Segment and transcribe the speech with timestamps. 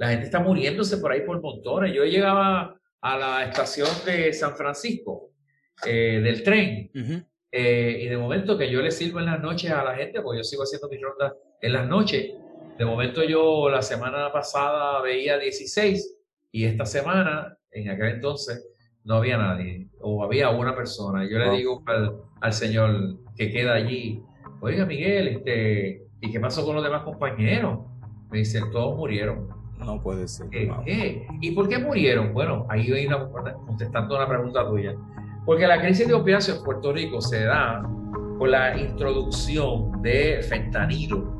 [0.00, 1.92] La gente está muriéndose por ahí por montones.
[1.94, 5.32] Yo llegaba a la estación de San Francisco
[5.84, 6.90] eh, del tren
[7.52, 10.38] eh, y de momento que yo le sirvo en las noches a la gente, porque
[10.38, 12.32] yo sigo haciendo mis rondas en las noches.
[12.78, 16.16] De momento yo la semana pasada veía 16
[16.50, 18.70] y esta semana, en aquel entonces,
[19.04, 21.28] no había nadie o había una persona.
[21.30, 21.84] Yo le digo
[22.40, 24.22] al, señor que queda allí,
[24.62, 27.80] oiga Miguel, este, ¿y qué pasó con los demás compañeros?
[28.30, 29.59] Me dice, todos murieron.
[29.84, 30.48] No puede ser.
[30.50, 31.26] ¿Qué?
[31.40, 32.32] ¿Y por qué murieron?
[32.32, 33.08] Bueno, ahí voy
[33.66, 34.94] contestando una pregunta tuya.
[35.44, 37.82] Porque la crisis de opiáceos en Puerto Rico se da
[38.38, 41.38] por la introducción de fentanilo,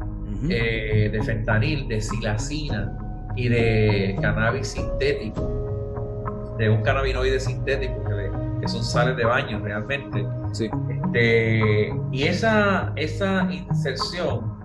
[0.48, 2.97] eh, de fentanil, de silacina
[3.37, 10.27] y de cannabis sintético, de un cannabinoide sintético que, son sales de baño realmente.
[10.53, 10.69] Sí.
[11.11, 14.59] Este, y esa, esa inserción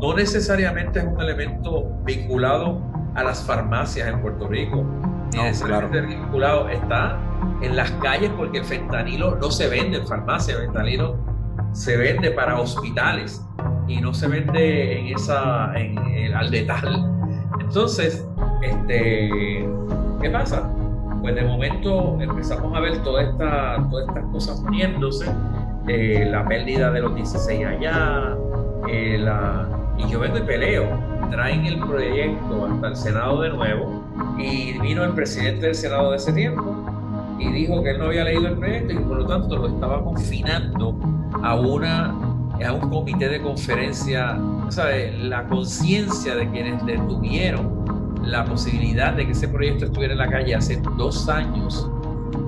[0.00, 2.80] no necesariamente es un elemento vinculado
[3.14, 4.84] a las farmacias en Puerto Rico,
[5.32, 7.18] ni necesariamente vinculado, está
[7.62, 11.16] en las calles porque el fentanilo no se vende en farmacia, el fentanilo
[11.72, 13.44] se vende para hospitales
[13.86, 16.54] y no se vende en esa, en, el al.
[17.60, 18.26] Entonces,
[18.62, 19.68] este,
[20.20, 20.70] ¿qué pasa?
[21.20, 25.26] Pues de momento empezamos a ver toda esta, todas estas cosas uniéndose,
[25.88, 28.36] eh, la pérdida de los 16 allá,
[28.88, 30.86] eh, la, y yo vengo y peleo.
[31.30, 34.04] Traen el proyecto hasta el Senado de nuevo
[34.38, 36.74] y vino el presidente del Senado de ese tiempo
[37.38, 40.02] y dijo que él no había leído el proyecto y por lo tanto lo estaba
[40.02, 40.98] confinando
[41.42, 42.14] a una
[42.66, 44.36] a un comité de conferencia,
[44.68, 45.16] ¿sabe?
[45.16, 47.78] la conciencia de quienes detuvieron
[48.24, 51.88] la posibilidad de que ese proyecto estuviera en la calle hace dos años,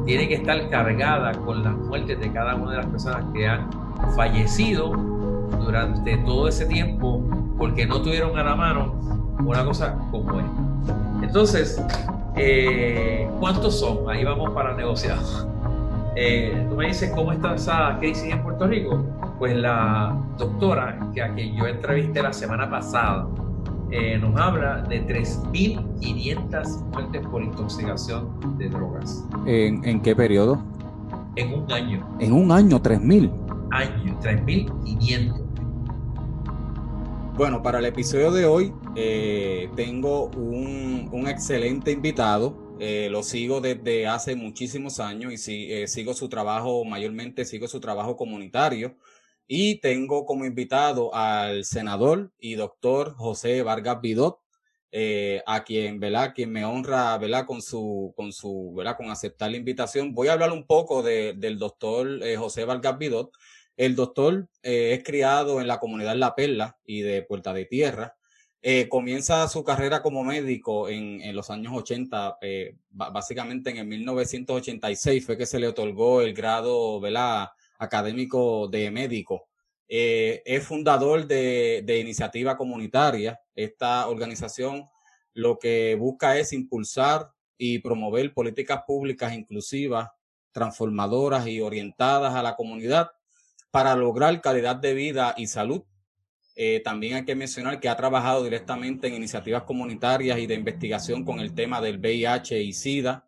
[0.05, 3.71] tiene que estar cargada con las muertes de cada una de las personas que han
[4.17, 4.93] fallecido
[5.61, 7.23] durante todo ese tiempo
[7.61, 8.95] porque no tuvieron a la mano
[9.45, 11.23] una cosa como esta.
[11.23, 11.85] Entonces,
[12.35, 14.09] eh, ¿cuántos son?
[14.09, 15.19] Ahí vamos para negociar.
[16.17, 19.01] Eh, tú me dices cómo está esa crisis en Puerto Rico.
[19.39, 23.29] Pues la doctora que a quien yo entrevisté la semana pasada
[23.93, 29.25] eh, nos habla de 3.500 muertes por intoxicación de drogas.
[29.47, 30.61] ¿En, ¿En, qué periodo?
[31.37, 32.05] En un año.
[32.19, 33.31] En un año, 3.000.
[33.71, 35.50] Año, 3.500.
[37.41, 42.77] Bueno, para el episodio de hoy eh, tengo un, excelente invitado.
[42.79, 47.67] Eh, lo sigo desde hace muchísimos años y si, eh, sigo su trabajo, mayormente sigo
[47.67, 48.95] su trabajo comunitario.
[49.47, 54.39] Y tengo como invitado al senador y doctor José Vargas Vidot,
[55.47, 56.35] a quien, ¿verdad?
[56.35, 57.47] Quien me honra, ¿verdad?
[57.47, 58.99] Con su, con su, ¿verdad?
[58.99, 60.13] Con aceptar la invitación.
[60.13, 63.33] Voy a hablar un poco del doctor José Vargas Vidot.
[63.81, 68.15] El doctor eh, es criado en la comunidad La Perla y de Puerta de Tierra.
[68.61, 75.25] Eh, comienza su carrera como médico en, los años 80, eh, básicamente en el 1986
[75.25, 77.01] fue que se le otorgó el grado
[77.79, 79.49] académico de médico.
[79.89, 83.41] es fundador de, de Iniciativa Comunitaria.
[83.55, 84.91] Esta organización
[85.33, 90.11] lo que busca es impulsar y promover políticas públicas inclusivas,
[90.53, 93.11] transformadoras y orientadas a la comunidad
[93.71, 95.83] para lograr calidad de vida y salud.
[96.57, 101.25] Eh, también hay que mencionar que ha trabajado directamente en iniciativas comunitarias y de investigación
[101.25, 103.27] con el tema del VIH y SIDA.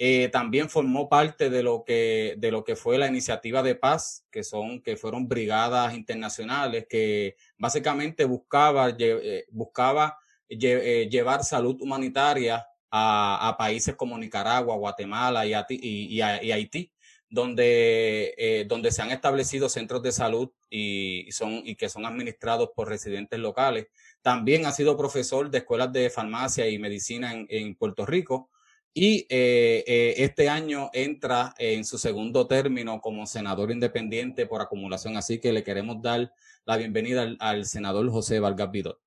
[0.00, 4.24] Eh, también formó parte de lo que de lo que fue la iniciativa de paz,
[4.30, 10.18] que son que fueron brigadas internacionales que básicamente buscaba eh, buscaba
[10.48, 16.92] llevar salud humanitaria a, países como Nicaragua, Guatemala y Haití
[17.30, 22.70] donde, eh, donde se han establecido centros de salud y, son, y que son administrados
[22.74, 23.88] por residentes locales.
[24.22, 28.50] También ha sido profesor de escuelas de farmacia y medicina en, Puerto Rico
[28.94, 35.16] y eh, eh, este año entra en su segundo término como senador independiente por acumulación.
[35.16, 36.32] Así que le queremos dar
[36.64, 38.98] la bienvenida al, senador José Vargas Vidot.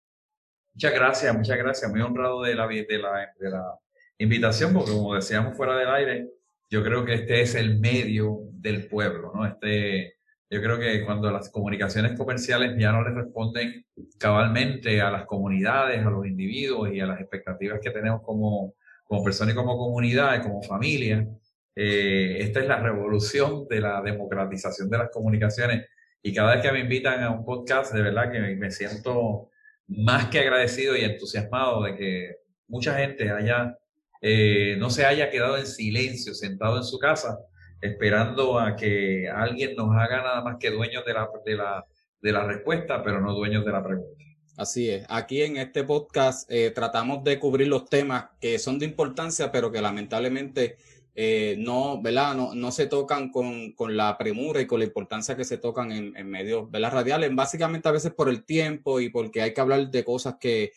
[0.74, 1.92] Muchas gracias, muchas gracias.
[1.92, 3.79] Muy honrado de la, de la, de la
[4.20, 6.29] invitación porque como decíamos fuera del aire,
[6.72, 9.46] yo creo que este es el medio del pueblo, ¿no?
[9.46, 10.16] Este,
[10.50, 13.85] yo creo que cuando las comunicaciones comerciales ya no le responden
[14.18, 18.73] cabalmente a las comunidades, a los individuos y a las expectativas que tenemos como,
[19.03, 21.28] como personas y como comunidad como familia,
[21.76, 25.88] eh, esta es la revolución de la democratización de las comunicaciones.
[26.23, 29.50] Y cada vez que me invitan a un podcast, de verdad que me siento
[29.88, 32.35] más que agradecido y entusiasmado de que
[32.68, 33.78] mucha gente haya
[34.22, 37.40] eh, no se haya quedado en silencio, sentado en su casa,
[37.82, 41.85] esperando a que alguien nos haga nada más que dueños de la, de la,
[42.22, 44.23] de la respuesta, pero no dueños de la pregunta.
[44.58, 45.06] Así es.
[45.09, 49.72] Aquí en este podcast eh, tratamos de cubrir los temas que son de importancia, pero
[49.72, 50.78] que lamentablemente
[51.16, 52.35] eh, no, ¿verdad?
[52.35, 55.91] No, no se tocan con, con, la premura y con la importancia que se tocan
[55.91, 56.91] en, en medios ¿verdad?
[56.91, 60.72] radiales, básicamente a veces por el tiempo y porque hay que hablar de cosas que,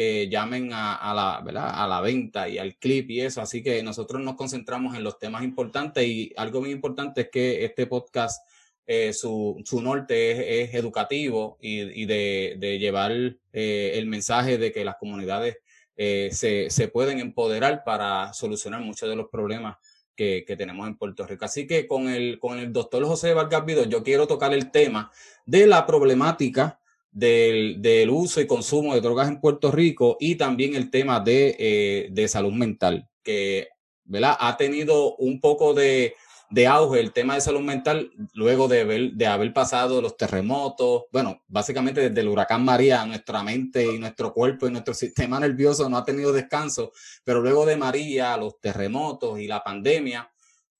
[0.00, 1.72] que llamen a, la, ¿verdad?
[1.74, 3.42] a la venta y al clip y eso.
[3.42, 7.66] Así que nosotros nos concentramos en los temas importantes y algo muy importante es que
[7.66, 8.42] este podcast
[8.86, 13.12] eh, su, norte es, educativo y, de, llevar
[13.52, 15.58] eh, el mensaje de que las comunidades
[15.98, 19.76] eh, se, pueden empoderar para solucionar muchos de los problemas
[20.16, 21.44] que, que, tenemos en Puerto Rico.
[21.44, 25.12] Así que con el, con el doctor José Vargas Vido, yo quiero tocar el tema
[25.44, 26.79] de la problemática
[27.10, 32.08] del, del, uso y consumo de drogas en Puerto Rico y también el tema de,
[32.10, 33.68] de salud mental, que
[34.04, 34.36] ¿verdad?
[34.38, 36.14] ha tenido un poco de
[36.50, 41.04] de auge el tema de salud mental luego de, ver, de haber pasado los terremotos,
[41.12, 45.88] bueno, básicamente desde el huracán María, nuestra mente y nuestro cuerpo y nuestro sistema nervioso
[45.88, 46.92] no ha tenido descanso,
[47.22, 50.28] pero luego de María, los terremotos y la pandemia,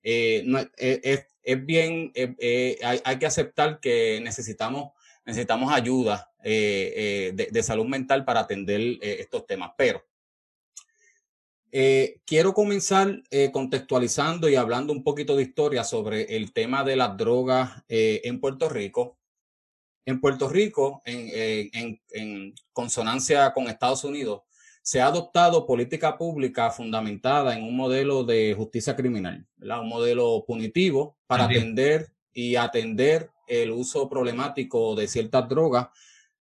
[0.03, 1.27] eh, no, es,
[1.65, 4.93] bien, eh, hay, hay, que aceptar que necesitamos,
[5.31, 10.03] necesitamos ayuda eh, de, de, salud mental para atender estos temas, pero
[11.73, 16.97] eh, quiero comenzar eh, contextualizando y hablando un poquito de historia sobre el tema de
[16.97, 19.19] las drogas eh, en Puerto Rico.
[20.05, 24.43] En Puerto Rico, en, eh, en, en, consonancia con Estados Unidos,
[24.83, 29.83] se ha adoptado política pública fundamentada en un modelo de justicia criminal, ¿verdad?
[29.83, 35.89] un modelo punitivo para atender y atender el uso problemático de ciertas drogas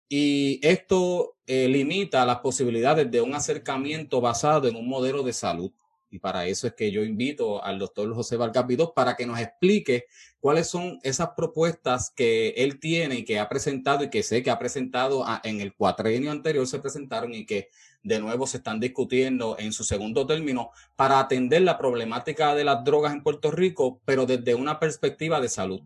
[0.10, 5.72] y esto eh, limita las posibilidades de un acercamiento basado en un modelo de salud.
[6.10, 10.06] Y para eso es que yo invito al doctor José Valcarpidós para que nos explique
[10.40, 14.50] cuáles son esas propuestas que él tiene y que ha presentado y que sé que
[14.50, 17.70] ha presentado en el cuatrenio anterior se presentaron y que
[18.04, 22.86] de nuevo se están discutiendo en su segundo término para atender la problemática de las
[22.86, 25.82] drogas en Puerto Rico, pero desde una perspectiva de salud.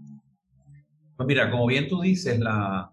[1.21, 2.91] Pues mira, como bien tú dices, la,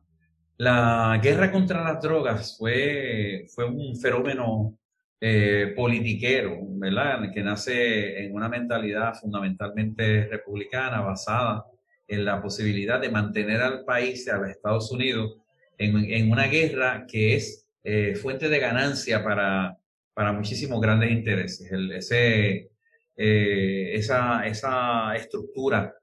[0.58, 4.78] la guerra contra las drogas fue, fue un fenómeno
[5.18, 7.32] eh, politiquero, ¿verdad?
[7.32, 11.64] Que nace en una mentalidad fundamentalmente republicana basada
[12.06, 15.38] en la posibilidad de mantener al país, a los Estados Unidos,
[15.78, 19.74] en, en una guerra que es eh, fuente de ganancia para,
[20.12, 21.72] para muchísimos grandes intereses.
[21.72, 22.68] Ese,
[23.16, 25.94] eh, esa, esa estructura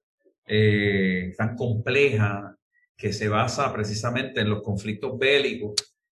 [0.48, 2.56] eh, tan compleja
[2.98, 5.74] que se basa precisamente en los conflictos bélicos,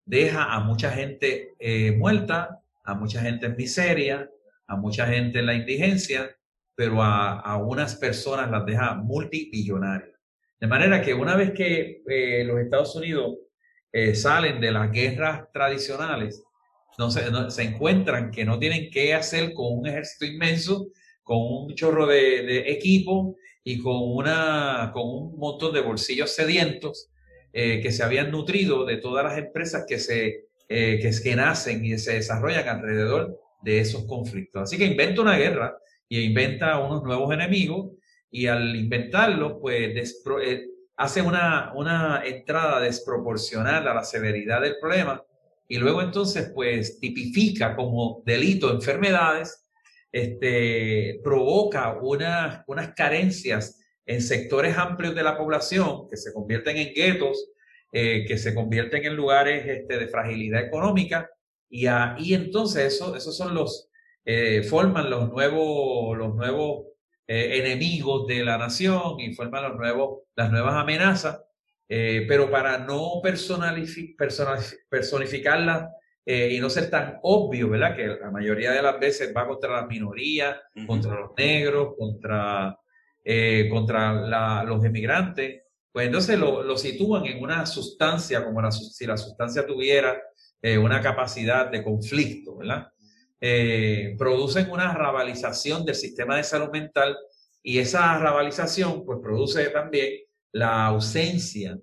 [0.05, 4.29] deja a mucha gente eh, muerta, a mucha gente en miseria,
[4.67, 6.35] a mucha gente en la indigencia,
[6.75, 10.17] pero a, a unas personas las deja multibillonarias.
[10.59, 13.37] De manera que una vez que eh, los Estados Unidos
[13.91, 16.43] eh, salen de las guerras tradicionales,
[17.09, 20.87] se, no, se, encuentran que no tienen qué hacer con un ejército inmenso,
[21.23, 23.35] con un chorro de equipo
[23.69, 27.09] y con, una, con un montón de bolsillos sedientos
[27.51, 31.97] eh, que se habían nutrido de todas las empresas que, se, eh, que, nacen y
[31.97, 34.61] se desarrollan alrededor de esos conflictos.
[34.61, 35.77] Así que inventa una guerra
[36.07, 37.91] y inventa unos nuevos enemigos
[38.31, 45.21] y al inventarlos, pues eh, hace una, una entrada desproporcional a la severidad del problema
[45.67, 49.66] y luego entonces pues tipifica como delito enfermedades
[50.21, 56.93] este, provoca unas, unas carencias en sectores amplios de la población que se convierten en
[56.93, 57.51] guetos,
[57.91, 61.29] eh, que se convierten en lugares este, de fragilidad económica
[61.69, 63.89] y ahí entonces eso, esos son los,
[64.25, 66.85] eh, forman los nuevos, los nuevos
[67.27, 71.41] eh, enemigos de la nación y forman los nuevos, las nuevas amenazas,
[71.89, 75.87] eh, pero para no personificarlas
[76.29, 77.95] eh, y no ser tan obvio, ¿verdad?
[77.95, 80.85] Que la mayoría de las veces va contra las minorías, uh -huh.
[80.85, 82.77] contra los negros, contra,
[83.23, 85.61] eh, contra la, los emigrantes.
[85.89, 90.21] Pues entonces lo, lo, sitúan en una sustancia, como la, si la sustancia tuviera
[90.61, 92.89] eh, una capacidad de conflicto, ¿verdad?
[93.39, 97.15] Eh, producen una rabalización del sistema de salud mental
[97.63, 101.79] y esa rabalización pues produce también la ausencia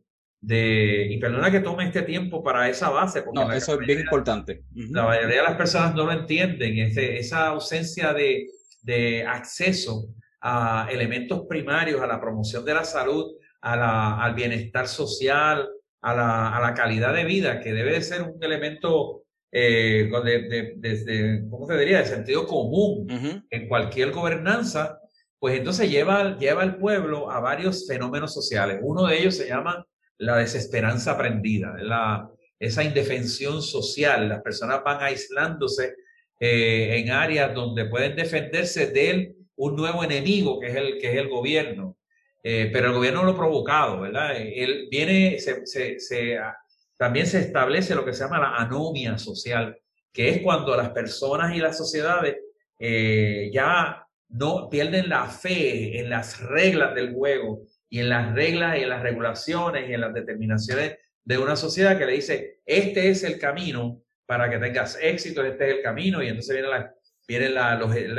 [0.47, 3.23] de, y perdona que tome este tiempo para esa base.
[3.23, 4.65] Porque no, eso es bien importante.
[4.75, 4.95] Uh -huh.
[4.95, 8.47] La mayoría de las personas no lo entienden, ese, esa ausencia de,
[8.83, 10.09] de, acceso
[10.43, 13.33] a elementos primarios, a la promoción de la salud,
[13.63, 15.67] a la, al bienestar social,
[16.03, 20.75] a la, a la, calidad de vida, que debe de ser un elemento eh, de,
[20.77, 23.47] de, ¿cómo se diría?, de sentido común uh -huh.
[23.49, 24.99] en cualquier gobernanza,
[25.39, 28.81] pues entonces lleva, lleva al pueblo a varios fenómenos sociales.
[28.83, 29.87] Uno de ellos se llama
[30.19, 34.29] la desesperanza aprendida, la, esa indefensión social.
[34.29, 35.95] Las personas van aislándose
[36.41, 41.17] eh, en áreas donde pueden defenderse de un nuevo enemigo que es el, que es
[41.19, 41.97] el gobierno.
[42.43, 44.37] Eh, pero el gobierno lo ha provocado, ¿verdad?
[44.37, 46.55] Él viene, se, ah,
[46.99, 49.79] también se establece lo que se llama la anomia social,
[50.13, 52.37] que es cuando las personas y las sociedades
[52.79, 57.63] eh, ya no pierden la fe en las reglas del juego
[57.95, 61.97] y en las reglas y en las regulaciones y en las determinaciones de una sociedad
[61.97, 66.21] que le dice, este es el camino para que tengas éxito, este es el camino,
[66.21, 66.93] y entonces viene, la,
[67.29, 67.75] viene la,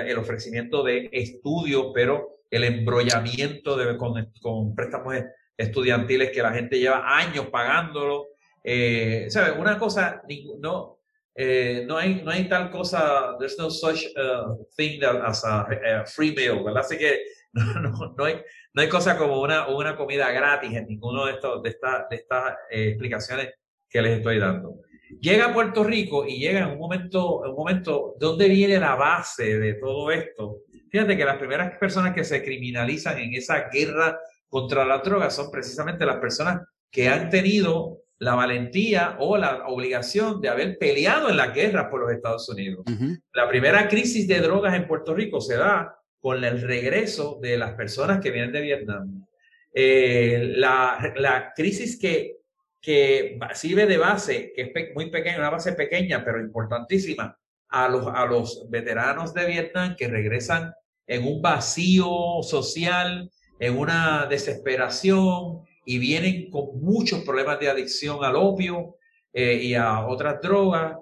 [0.07, 5.13] el ofrecimiento de estudios, pero el embrollamiento de, con, con, préstamos
[5.57, 8.27] estudiantiles que la gente lleva años pagándolo.
[8.63, 9.55] Eh, ¿Sabes?
[9.59, 10.21] Una cosa,
[10.57, 10.99] no,
[11.35, 16.33] eh, no, hay, no hay tal cosa, there's no such uh, thing as a, free
[16.33, 16.79] meal, ¿verdad?
[16.85, 17.34] Así que
[17.81, 18.41] no, no, hay,
[18.73, 22.15] no hay cosa como una, una comida gratis en ninguno de, estos, de, esta, de
[22.17, 23.53] estas eh, explicaciones
[23.89, 24.81] que les estoy dando.
[25.21, 28.95] Llega a Puerto Rico y llega en un momento, en un momento, ¿dónde viene la
[28.95, 30.63] base de todo esto?
[30.91, 34.19] Fíjate que las primeras personas que se criminalizan en esa guerra
[34.49, 40.41] contra la droga son precisamente las personas que han tenido la valentía o la obligación
[40.41, 42.85] de haber peleado en la guerra por los Estados Unidos.
[43.33, 45.95] La primera crisis de drogas en Puerto Rico se da
[46.25, 49.27] con el regreso de las personas que vienen de Vietnam.
[49.71, 52.37] Eh, la, crisis que,
[52.81, 57.37] que sirve de base, que es muy pequeña, una base pequeña, pero importantísima,
[57.69, 60.73] a los, a los veteranos de Vietnam que regresan
[61.05, 63.29] en un vacío social,
[63.59, 68.97] en una desesperación y vienen con muchos problemas de adicción al opio
[69.31, 70.97] eh, y a otras drogas,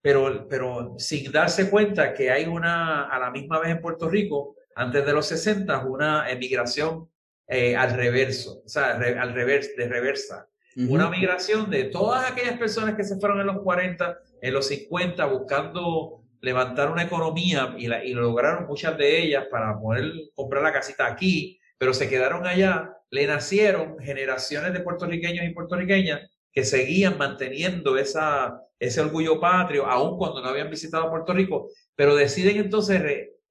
[0.00, 4.54] pero, pero sin darse cuenta que hay una, a la misma vez en Puerto Rico,
[4.78, 7.08] antes de los 60, una emigración
[7.48, 10.48] eh, al reverso, o sea, al revés, de reversa.
[10.76, 15.26] Una migración de todas aquellas personas que se fueron en los 40, en los 50,
[15.26, 20.72] buscando levantar una economía y, la, y lograron muchas de ellas para poder comprar la
[20.72, 27.18] casita aquí, pero se quedaron allá, le nacieron generaciones de puertorriqueños y puertorriqueñas que seguían
[27.18, 33.02] manteniendo esa, ese orgullo patrio, aun cuando no habían visitado Puerto Rico, pero deciden entonces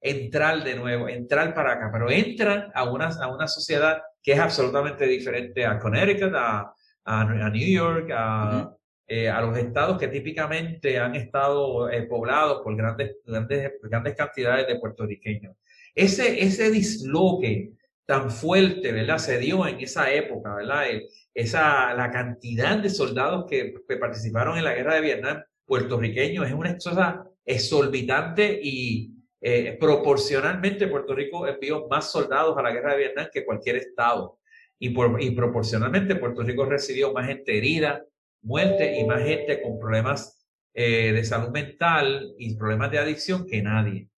[0.01, 4.39] entrar de nuevo, entrar para acá, pero entran a una, a una sociedad que es
[4.39, 6.71] absolutamente diferente a Connecticut, a,
[7.05, 8.71] a, New York, a,
[9.07, 14.67] eh, a los estados que típicamente han estado eh, poblados por grandes, grandes, grandes cantidades
[14.67, 15.55] de puertorriqueños.
[15.95, 17.71] Ese, ese disloque
[18.05, 19.17] tan fuerte, ¿verdad?
[19.17, 20.85] Se dio en esa época, ¿verdad?
[21.33, 26.53] esa, la cantidad de soldados que, que, participaron en la guerra de Vietnam, puertorriqueños, es
[26.53, 32.99] una cosa exorbitante y eh, proporcionalmente Puerto Rico envió más soldados a la guerra de
[32.99, 34.39] Vietnam que cualquier estado.
[34.79, 38.03] Y, por, y proporcionalmente Puerto Rico recibió más gente herida,
[38.41, 40.37] muerte y más gente con problemas
[40.73, 44.09] eh, de salud mental y problemas de adicción que nadie.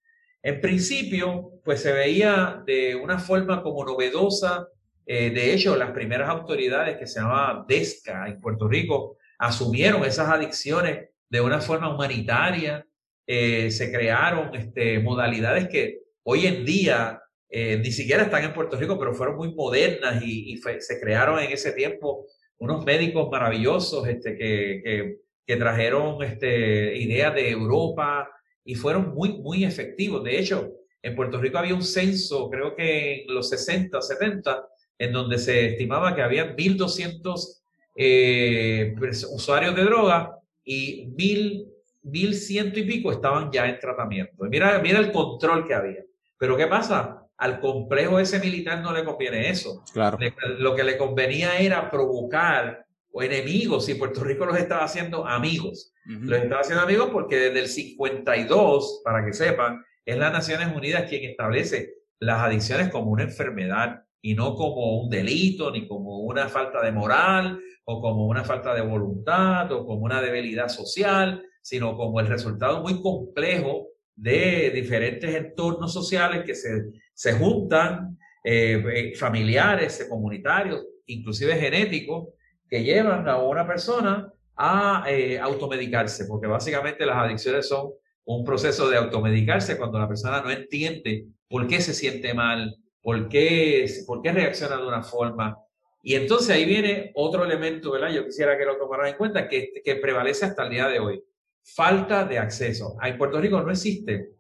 [0.42, 4.68] En principio, pues se veía de una forma como novedosa.
[5.06, 10.30] Eh, de hecho, las primeras autoridades que se llamaban DESCA en Puerto Rico asumieron esas
[10.30, 12.86] adicciones de una forma humanitaria.
[13.32, 17.22] Eh, se crearon este, modalidades que hoy en día
[17.52, 21.72] ni siquiera están en Puerto Rico, pero fueron muy modernas y, se crearon en ese
[21.72, 22.28] tiempo
[22.60, 25.18] unos médicos maravillosos este, que,
[25.58, 28.30] trajeron este, ideas de Europa
[28.64, 30.24] y fueron muy, muy efectivos.
[30.24, 34.68] De hecho, en Puerto Rico había un censo, creo que en los 60, 70,
[34.98, 37.62] en donde se estimaba que había 1.200
[37.96, 38.94] eh,
[39.32, 41.69] usuarios de droga y 1.000,
[42.12, 44.46] 1.100 y pico estaban ya en tratamiento.
[44.50, 46.04] Mira, mira el control que había.
[46.38, 47.26] Pero ¿qué pasa?
[47.38, 49.84] Al complejo ese militar no le conviene eso.
[49.94, 50.18] Claro.
[50.58, 55.94] lo que le convenía era provocar o enemigos y Puerto Rico los estaba haciendo amigos.
[56.06, 61.10] Los estaba haciendo amigos porque desde el 52, para que sepan, es las Naciones Unidas
[61.10, 66.50] quien establece las adicciones como una enfermedad y no como un delito, ni como una
[66.50, 71.96] falta de moral, o como una falta de voluntad, o como una debilidad social, sino
[71.96, 79.16] como el resultado muy complejo de diferentes entornos sociales que se, se juntan, eh, eh,
[79.16, 82.30] familiares, comunitarios, inclusive genéticos,
[82.68, 87.92] que llevan a una persona a eh, automedicarse, porque básicamente las adicciones son
[88.26, 93.30] un proceso de automedicarse cuando la persona no entiende por qué se siente mal, por
[93.30, 95.56] qué, por qué reacciona de una forma.
[96.02, 98.10] Y entonces ahí viene otro elemento, ¿verdad?
[98.10, 101.24] Yo quisiera que lo tomaran en cuenta, que prevalece hasta el día de hoy
[101.64, 102.98] falta de acceso.
[103.02, 104.32] En Puerto Rico no existe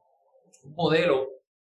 [0.63, 1.27] un modelo,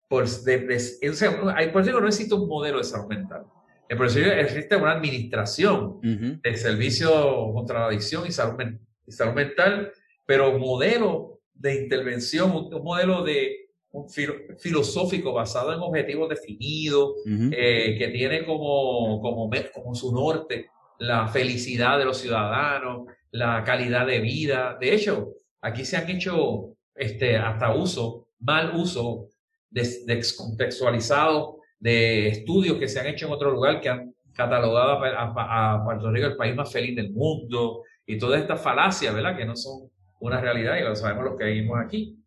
[0.08, 3.46] por, de, en Puerto Rico no existe un modelo de salud mental.
[3.90, 8.62] En Puerto Rico existe una administración del servicio contra la adicción y salud,
[9.06, 9.92] y salud mental,
[10.26, 18.10] pero modelo de intervención, un, modelo de un filosófico basado en objetivos definidos, eh, que
[18.10, 24.78] tiene como, como, como su norte la felicidad de los ciudadanos, la calidad de vida.
[24.80, 29.28] De hecho, aquí se han hecho este, hasta uso, mal uso,
[29.70, 36.12] descontextualizado de estudios que se han hecho en otro lugar que han catalogado a, Puerto
[36.12, 39.36] Rico el país más feliz del mundo y todas estas falacias, ¿verdad?
[39.36, 39.90] Que no son
[40.20, 42.18] una realidad y lo sabemos los que vivimos aquí.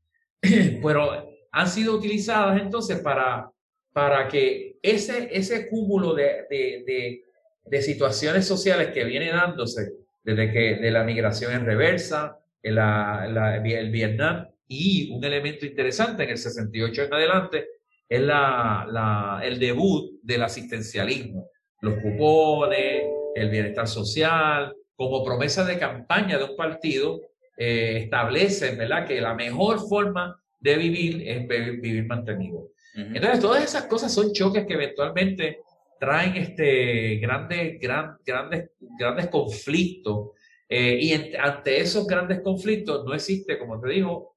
[0.82, 3.50] Pero han sido utilizadas entonces para,
[3.92, 7.22] para que ese, ese cúmulo de, de,
[7.64, 13.60] de, situaciones sociales que viene dándose desde que de la migración en reversa, el, la,
[13.64, 17.66] el Vietnam y un elemento interesante en el 68 en adelante
[18.08, 21.48] es la, la, el debut del asistencialismo,
[21.80, 27.20] los cupones, el bienestar social, como promesa de campaña de un partido,
[27.56, 29.06] eh, establecen ¿verdad?
[29.06, 32.68] que la mejor forma de vivir es vivir mantenido.
[32.94, 35.60] Entonces, todas esas cosas son choques que eventualmente
[36.00, 40.30] traen este, grandes, gran, grandes, grandes conflictos
[40.66, 44.34] eh, y ante esos grandes conflictos no existe, como te digo,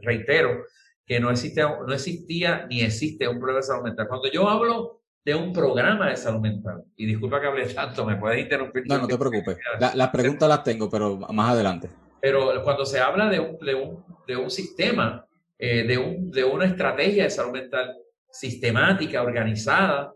[0.00, 0.64] reitero,
[1.04, 4.08] que no, existe, no existía ni existe un problema de salud mental.
[4.08, 8.16] Cuando yo hablo de un programa de salud mental, y disculpa que hable tanto, me
[8.16, 8.84] puedes interrumpir.
[8.86, 9.58] No, no te preocupes.
[9.94, 11.90] las preguntas las tengo, pero más adelante.
[12.20, 15.26] Pero cuando se habla de un, de un, de un sistema,
[15.58, 17.92] eh, de, un, de una estrategia de salud mental
[18.30, 20.12] sistemática, organizada,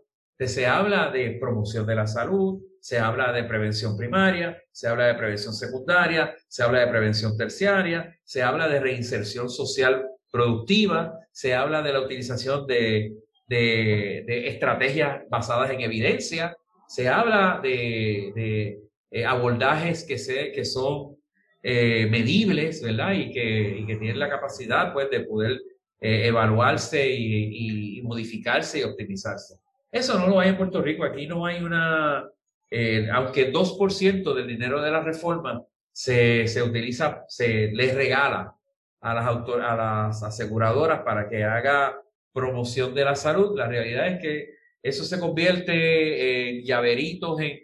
[0.47, 5.13] se habla de promoción de la salud, se habla de prevención primaria, se habla de
[5.13, 11.83] prevención secundaria, se habla de prevención terciaria, se habla de reinserción social productiva, se habla
[11.83, 13.13] de la utilización de,
[13.47, 16.57] estrategias basadas en evidencia,
[16.87, 18.79] se habla de,
[19.11, 21.17] eh, abordajes que, se, que son
[21.61, 23.13] eh, medibles, ¿verdad?
[23.13, 25.61] Y que, que, tienen la capacidad, pues, de poder
[25.99, 29.60] eh, evaluarse y modificarse y optimizarse.
[29.91, 31.03] Eso no lo hay en Puerto Rico.
[31.03, 32.29] Aquí no hay una,
[32.69, 38.55] eh, aunque 2% del dinero de la reforma se, se utiliza, se les regala
[39.01, 42.01] a las, a las aseguradoras para que haga
[42.31, 44.49] promoción de la salud, la realidad es que
[44.81, 47.59] eso se convierte en llaveritos en,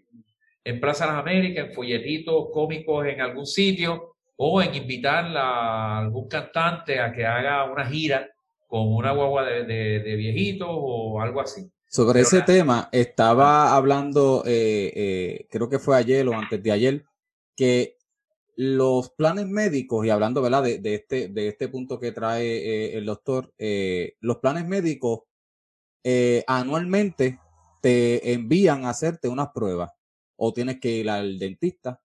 [0.63, 5.99] en Plaza de las Américas, en folletitos cómicos en algún sitio o en invitar a
[5.99, 8.29] algún cantante a que haga una gira
[8.67, 11.71] con una guagua de, de, de viejitos o algo así.
[11.89, 17.05] Sobre ese tema, estaba hablando, eh, eh, creo que fue ayer o antes de ayer,
[17.55, 17.97] que
[18.55, 20.63] los planes médicos, y hablando ¿verdad?
[20.63, 23.53] De, de este, de este punto que trae eh, el doctor,
[24.19, 25.21] los planes médicos
[26.45, 27.39] anualmente
[27.81, 29.91] te envían a hacerte unas pruebas.
[30.35, 32.01] O tienes que ir al dentista,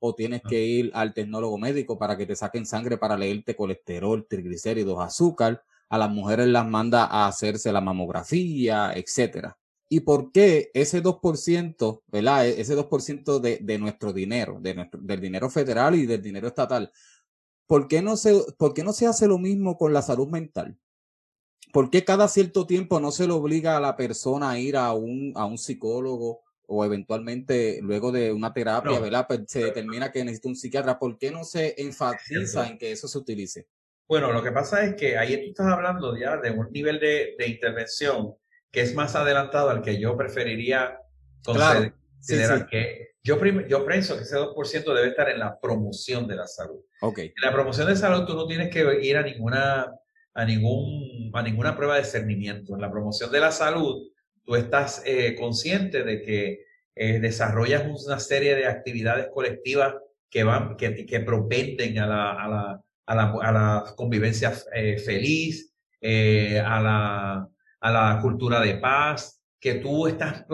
[0.00, 4.26] o tienes que ir al tecnólogo médico para que te saquen sangre para leerte colesterol,
[4.28, 9.58] triglicéridos, azúcar, a las mujeres las manda a hacerse la mamografía, etcétera.
[9.90, 12.46] ¿Y por qué ese 2%, ¿verdad?
[12.46, 16.48] E-, ese 2% de, de nuestro dinero, de nuestro, del dinero federal y del dinero
[16.48, 16.90] estatal,
[17.66, 20.78] ¿por qué, no se, ¿por qué no se hace lo mismo con la salud mental?
[21.74, 24.94] ¿Por qué cada cierto tiempo no se le obliga a la persona a ir a
[24.94, 29.26] un, a un psicólogo o eventualmente luego de una terapia, ¿verdad?
[29.28, 30.98] Pues se determina que necesita un psiquiatra.
[30.98, 33.68] ¿Por qué no se enfatiza en que eso se utilice?
[34.08, 37.46] Bueno, lo que pasa es que ahí tú estás hablando ya de un nivel de,
[37.46, 38.34] intervención
[38.70, 40.98] que es más adelantado al que yo preferiría
[41.44, 43.38] considerar que yo,
[43.68, 46.80] yo pienso que ese 2% debe estar en la promoción de la salud.
[47.00, 47.26] Okay.
[47.26, 49.92] En la promoción de salud tú no tienes que ir a ninguna,
[50.34, 52.74] a ningún, a ninguna prueba de discernimiento.
[52.74, 54.08] En la promoción de la salud
[54.44, 59.94] tú estás eh, consciente de que eh, desarrollas una serie de actividades colectivas
[60.28, 63.14] que van, que, que propenden a la a la, a
[63.52, 67.48] la convivencia eh, feliz, eh, a, la,
[67.80, 70.44] a la cultura de paz, que tú estás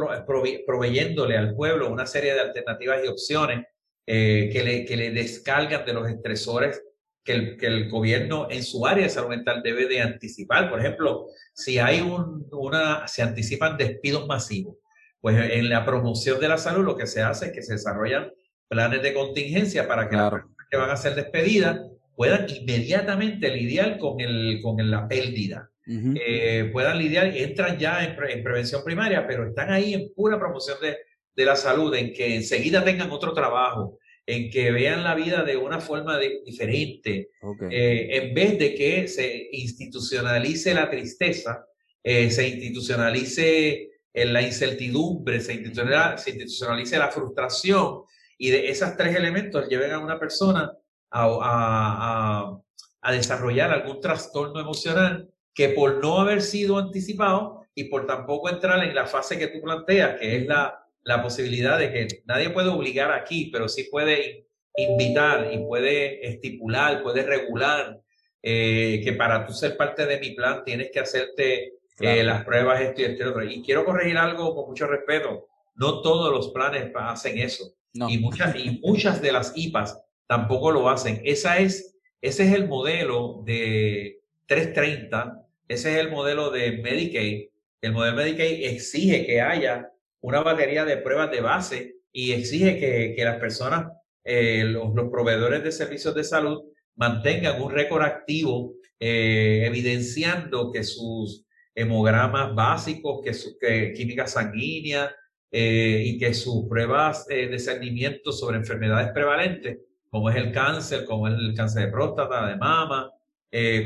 [0.66, 3.66] proveyéndole al pueblo una serie de alternativas y opciones
[4.06, 6.82] eh, que, le, que le descargan de los estresores
[7.24, 10.68] que el, que el, gobierno en su área de salud mental debe de anticipar.
[10.68, 14.76] Por ejemplo, si hay un, una, se anticipan despidos masivos,
[15.20, 18.30] pues en la promoción de la salud lo que se hace es que se desarrollan
[18.68, 21.80] planes de contingencia para que las personas que van a ser despedidas
[22.18, 25.70] puedan inmediatamente lidiar con, el, con la pérdida.
[25.87, 30.96] Eh, puedan lidiar, entran ya en, prevención primaria, pero están ahí en pura promoción de,
[31.37, 35.57] de, la salud, en que enseguida tengan otro trabajo, en que vean la vida de
[35.57, 37.31] una forma diferente,
[37.70, 41.66] eh, en vez de que se institucionalice la tristeza,
[42.02, 48.02] eh, se institucionalice la incertidumbre, se institucionalice, se institucionalice la frustración
[48.37, 50.72] y de esos tres elementos lleven a una persona
[51.11, 52.61] a,
[53.03, 58.85] a, desarrollar algún trastorno emocional que por no haber sido anticipado y por tampoco entrar
[58.85, 62.68] en la fase que tú planteas, que es la, la posibilidad de que nadie puede
[62.68, 68.01] obligar aquí, pero sí puede invitar y puede estipular, puede regular
[68.42, 72.81] eh, que para tú ser parte de mi plan tienes que hacerte eh, las pruebas,
[72.81, 73.44] esto y esto otro.
[73.44, 75.49] Y quiero corregir algo con mucho respeto.
[75.75, 77.75] No todos los planes hacen eso.
[77.92, 81.20] Y, muchas, y muchas de las IPAs tampoco lo hacen.
[81.24, 87.48] Esa es, ese es el modelo de 330, ese es el modelo de Medicaid.
[87.80, 93.14] El modelo Medicaid exige que haya una batería de pruebas de base y exige que,
[93.16, 96.62] que las personas, eh, los, los, proveedores de servicios de salud,
[96.96, 105.14] mantengan un récord activo eh, evidenciando que sus hemogramas básicos, que su que química sanguínea
[105.50, 109.78] eh, y que sus pruebas de discernimiento sobre enfermedades prevalentes,
[110.11, 113.12] como es el cáncer, como es el cáncer de próstata, de mama,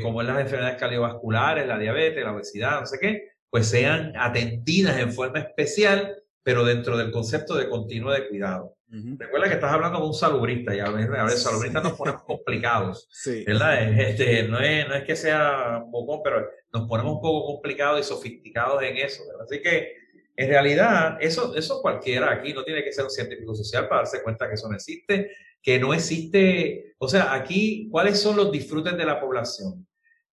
[0.01, 4.97] como es las enfermedades cardiovasculares, la diabetes, la obesidad, no sé qué, pues sean atendidas
[4.97, 8.75] en forma especial pero dentro del concepto de continuo de cuidado.
[9.17, 13.09] Recuerda que estás hablando con un salubrista y a veces, a salubristas nos ponemos complicados,
[13.47, 13.99] ¿verdad?
[13.99, 18.03] Este, no, es, no es que sea poco, pero nos ponemos un poco complicados y
[18.03, 19.95] sofisticados en eso, Así que,
[20.35, 24.21] en realidad, eso, eso cualquiera aquí no tiene que ser un científico social para darse
[24.21, 25.31] cuenta que eso no existe,
[25.63, 29.87] que no existe, o sea, aquí, ¿cuáles son los disfrutes de la población?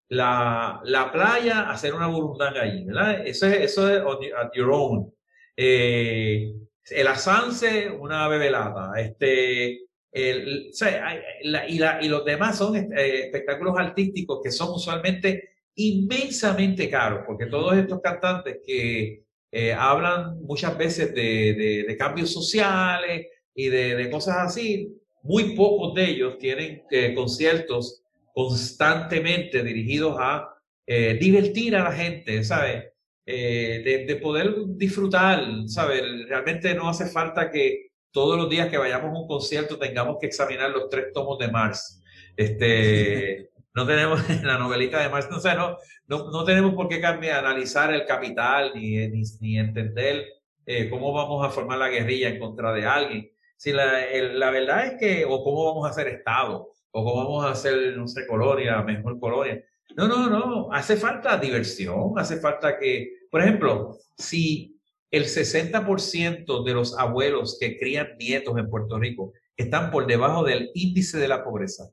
[0.08, 3.26] La, la playa, hacer una burundanga allí, ¿verdad?
[3.26, 5.14] Eso es, eso es at your own.
[5.56, 6.52] Eh,
[6.90, 8.92] el Asance, una bebelata.
[8.96, 10.72] Este, el,
[11.68, 18.00] y, los demás son eh, espectáculos artísticos que son usualmente inmensamente caros, porque todos estos
[18.00, 25.94] cantantes que eh, hablan muchas veces de, cambios sociales y de, cosas así, muy pocos
[25.94, 26.83] de ellos tienen
[27.14, 28.02] conciertos
[28.35, 30.48] constantemente dirigidos a
[30.87, 32.90] divertir a la gente, ¿sabes?
[33.33, 36.02] Eh, de, poder disfrutar, ¿sabes?
[36.26, 40.26] Realmente no hace falta que todos los días que vayamos a un concierto tengamos que
[40.26, 42.02] examinar los tres tomos de Mars.
[42.37, 45.38] Este, no tenemos la novelita de Mars, no,
[46.09, 48.96] no, no, tenemos por qué cambiar, analizar el capital ni,
[49.40, 50.24] ni, entender
[50.66, 53.30] eh, cómo vamos a formar la guerrilla en contra de alguien.
[53.60, 54.00] Si la,
[54.32, 57.94] la verdad es que, o cómo vamos a hacer Estado, o cómo vamos a hacer,
[57.94, 59.62] no sé, colonia, mejor colonia.
[59.96, 64.76] No, no, no, hace falta diversión, hace falta que por ejemplo, si
[65.10, 70.70] el 60% de los abuelos que crían nietos en Puerto Rico están por debajo del
[70.74, 71.90] índice de la pobreza,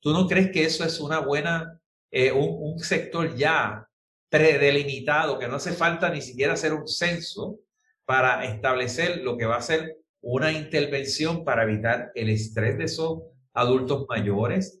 [0.00, 3.86] ¿tú no crees que eso es una buena, eh, un, sector ya
[4.30, 7.58] predelimitado, que no hace falta ni siquiera hacer un censo
[8.04, 13.22] para establecer lo que va a ser una intervención para evitar el estrés de esos
[13.58, 14.80] adultos mayores,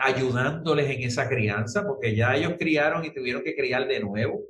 [0.00, 4.40] ayudándoles en esa crianza, porque ya ellos criaron y tuvieron que criar de nuevo.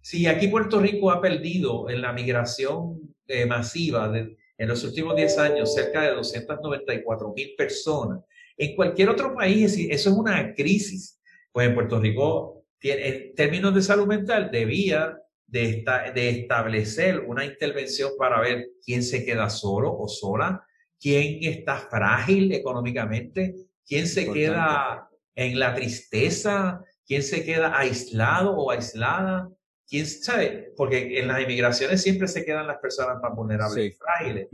[0.00, 5.14] Si aquí Puerto Rico ha perdido en la migración eh, masiva de, en los últimos
[5.14, 8.20] 10 años cerca de 294 mil personas,
[8.56, 11.20] en cualquier otro país eso es una crisis.
[11.52, 15.16] Pues en Puerto Rico, en términos de salud mental, debía
[15.52, 15.84] de,
[16.14, 20.64] de establecer una intervención para ver quién se queda solo o sola,
[20.98, 23.54] quién está frágil económicamente,
[23.86, 29.50] quién se queda en la tristeza, quién se queda aislado o aislada,
[29.86, 34.48] quién sabe, porque en las inmigraciones siempre se quedan las personas más vulnerables y frágiles.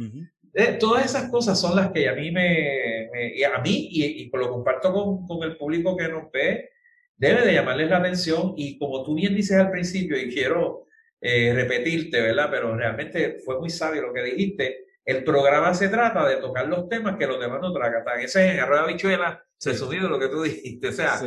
[0.53, 3.07] Eh, todas esas cosas son las que a mí me,
[3.45, 6.71] a mí y, lo comparto con, con, el público que nos ve,
[7.17, 10.88] debe de llamarles la atención y como tú bien dices al principio y quiero
[11.21, 12.49] eh, repetirte, ¿verdad?
[12.51, 16.87] Pero realmente fue muy sabio lo que dijiste el programa se trata de tocar los
[16.87, 18.21] temas que los demás no tratan.
[18.21, 20.89] Ese es en Arroyo Bichuela, se subido lo que tú dijiste.
[20.89, 21.19] O sea,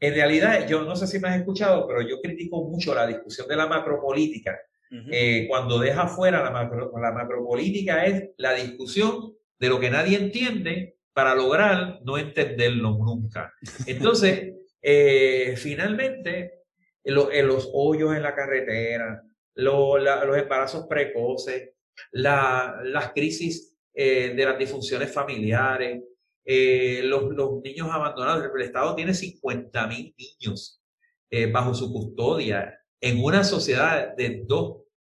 [0.00, 3.46] en realidad, yo no sé si me has escuchado, pero yo critico mucho la discusión
[3.46, 4.58] de la macropolítica.
[4.90, 10.16] Eh, cuando deja fuera la, macro, la macropolítica es la discusión de lo que nadie
[10.16, 13.52] entiende para lograr no entenderlo nunca.
[13.86, 16.62] Entonces, eh, finalmente,
[17.04, 19.22] en los hoyos en la carretera,
[19.56, 21.70] los embarazos precoces,
[22.12, 26.02] las crisis eh, de las disfunciones familiares,
[26.44, 28.48] eh, los, niños abandonados.
[28.54, 30.82] El Estado tiene 50 mil niños
[31.30, 34.46] eh, bajo su custodia en una sociedad de,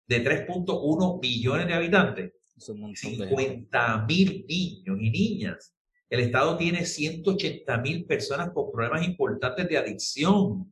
[0.08, 2.34] de 3.1 millones de habitantes.
[2.58, 5.76] 50 mil niños y niñas.
[6.10, 10.72] El Estado tiene 180 mil personas con problemas importantes de adicción.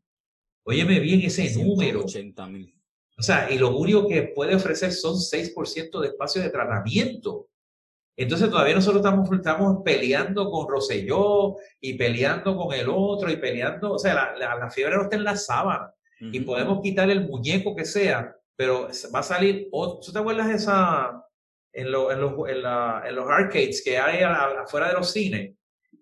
[0.64, 2.06] Óyeme bien ese número.
[2.50, 2.81] mil.
[3.22, 7.50] O sea, y lo único que puede ofrecer son 6% de espacio de tratamiento.
[8.18, 13.94] Entonces todavía nosotros estamos, estamos peleando con Roselló y peleando con el otro y peleando,
[13.94, 17.76] o sea, la, la, fiebre no está en la sábana y podemos quitar el muñeco
[17.76, 21.24] que sea, pero va a salir, ¿tú te acuerdas de esa,
[21.74, 25.56] en, en, los, en, la, en, los arcades que hay afuera de los cines?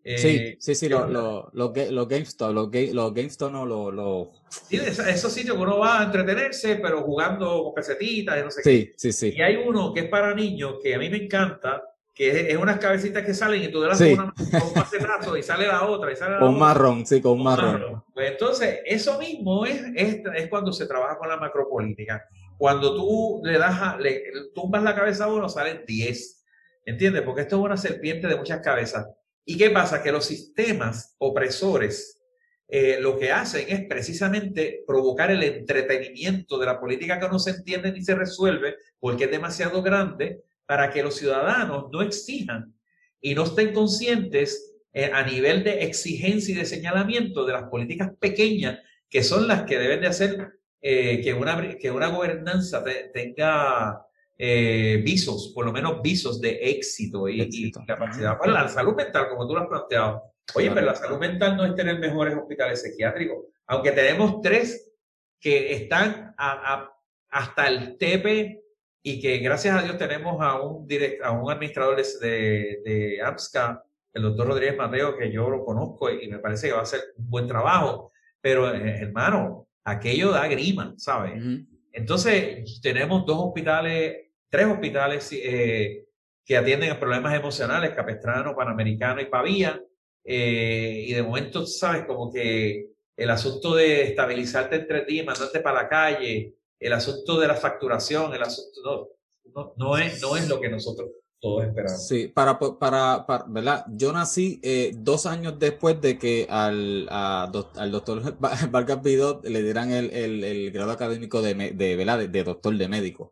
[0.03, 3.93] Sí, eh, sí, sí, los lo, lo, lo GameStop, los, los GameStop no, los...
[3.93, 4.31] Lo...
[4.49, 8.63] Sí, esos sitios que uno va a entretenerse, pero jugando con pesetitas y no sé
[8.63, 8.93] sí, qué.
[8.95, 11.83] Sí, sí, Y hay uno que es para niños, que a mí me encanta,
[12.19, 14.13] que es, unas cabecitas que salen y tú le das sí.
[14.13, 16.59] una, con un macetazo y sale la otra y sale la con otra.
[16.59, 17.73] marrón, sí, con, marrón.
[17.73, 18.03] marrón.
[18.13, 22.25] Pues entonces, eso mismo es, es, es, cuando se trabaja con la macropolítica.
[22.57, 26.43] Cuando tú le das, a, le tumbas la cabeza a uno, salen 10.
[26.85, 27.21] ¿Entiendes?
[27.21, 29.07] Porque esto es una serpiente de muchas cabezas.
[29.49, 30.03] ¿Y qué pasa?
[30.03, 32.21] Que los sistemas opresores
[32.67, 37.49] eh, lo que hacen es precisamente provocar el entretenimiento de la política que no se
[37.49, 42.75] entiende ni se resuelve porque es demasiado grande para que los ciudadanos no exijan
[43.19, 48.12] y no estén conscientes eh, a nivel de exigencia y de señalamiento de las políticas
[48.19, 48.77] pequeñas
[49.09, 53.99] que son las que deben de hacer eh, que, una, que una gobernanza tenga
[54.41, 58.38] eh, visos, por lo menos visos de éxito y, capacidad.
[58.38, 60.23] para la salud mental, como tú lo has planteado.
[60.56, 64.93] Oye, pero la salud mental no es tener mejores hospitales psiquiátricos, aunque tenemos tres
[65.41, 68.63] que están hasta el tepe
[69.04, 73.84] y que gracias a Dios tenemos a un, direct, a un administrador de, de, AMSCA,
[74.13, 77.02] el doctor Rodríguez Mateo, que yo lo conozco y me parece que va a hacer
[77.17, 81.43] un buen trabajo, pero eh, hermano, aquello da grima, ¿sabes?
[81.91, 86.05] Entonces, tenemos dos hospitales tres hospitales eh,
[86.45, 89.81] que atienden a problemas emocionales, Capestrano, Panamericano y Pavía.
[90.23, 95.59] Eh, y de momento, sabes, como que el asunto de estabilizarte entre ti y mandarte
[95.59, 99.09] para la calle, el asunto de la facturación, el asunto,
[99.53, 101.09] no, no, es, no es lo que nosotros
[101.39, 102.07] todos esperamos.
[102.07, 103.85] Sí, para, para, ¿verdad?
[103.89, 108.38] Yo nací eh, dos años después de que al, al doctor
[108.71, 112.27] Vargas Vidot le dieran el, el, el grado académico de, de, ¿verdad?
[112.27, 113.31] de doctor de médico.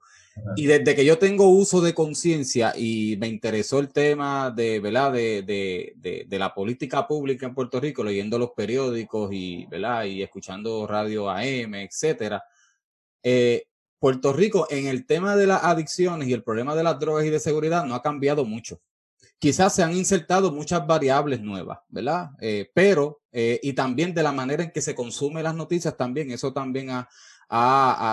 [0.55, 5.11] Y desde que yo tengo uso de conciencia y me interesó el tema de, ¿verdad?
[5.13, 10.05] De, de, de, la política pública en Puerto Rico, leyendo los periódicos y, ¿verdad?
[10.05, 12.43] y escuchando radio AM, etcétera,
[13.23, 13.65] eh,
[13.99, 17.29] Puerto Rico en el tema de las adicciones y el problema de las drogas y
[17.29, 18.79] de seguridad no ha cambiado mucho.
[19.39, 22.31] Quizás se han insertado muchas variables nuevas, ¿verdad?
[22.39, 26.31] Eh, pero, eh, y también de la manera en que se consumen las noticias, también
[26.31, 27.07] eso también ha,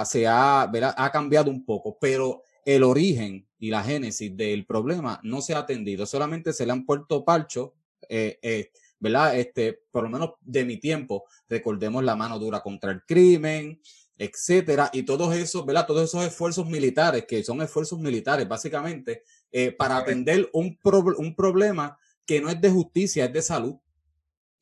[0.06, 5.40] se ha, ha cambiado un poco, pero el origen y la génesis del problema no
[5.40, 7.74] se ha atendido, solamente se le han puesto parcho,
[8.08, 9.38] eh, eh, ¿verdad?
[9.38, 13.80] Este, por lo menos de mi tiempo, recordemos la mano dura contra el crimen,
[14.16, 15.86] etcétera, y todos esos, ¿verdad?
[15.86, 20.78] Todos esos esfuerzos militares, que son esfuerzos militares, básicamente, eh, para atender un,
[21.16, 23.76] un problema que no es de justicia, es de salud.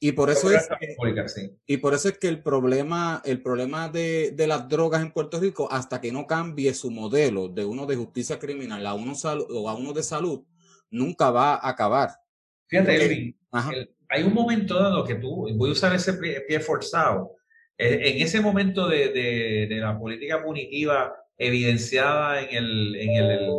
[0.05, 0.97] Y por eso es que,
[1.65, 5.39] y por eso es que el problema, el problema de, de, las drogas en Puerto
[5.39, 9.71] Rico, hasta que no cambie su modelo de uno de justicia criminal a uno o
[9.71, 10.43] a uno de salud,
[10.91, 12.11] nunca va a acabar.
[12.67, 13.39] Fíjate, Elvin,
[14.09, 17.37] hay un momento dado que tú, voy a usar ese pie, forzado,
[17.79, 23.51] eh, en ese momento de, de, de, la política punitiva evidenciada en, el, en, el,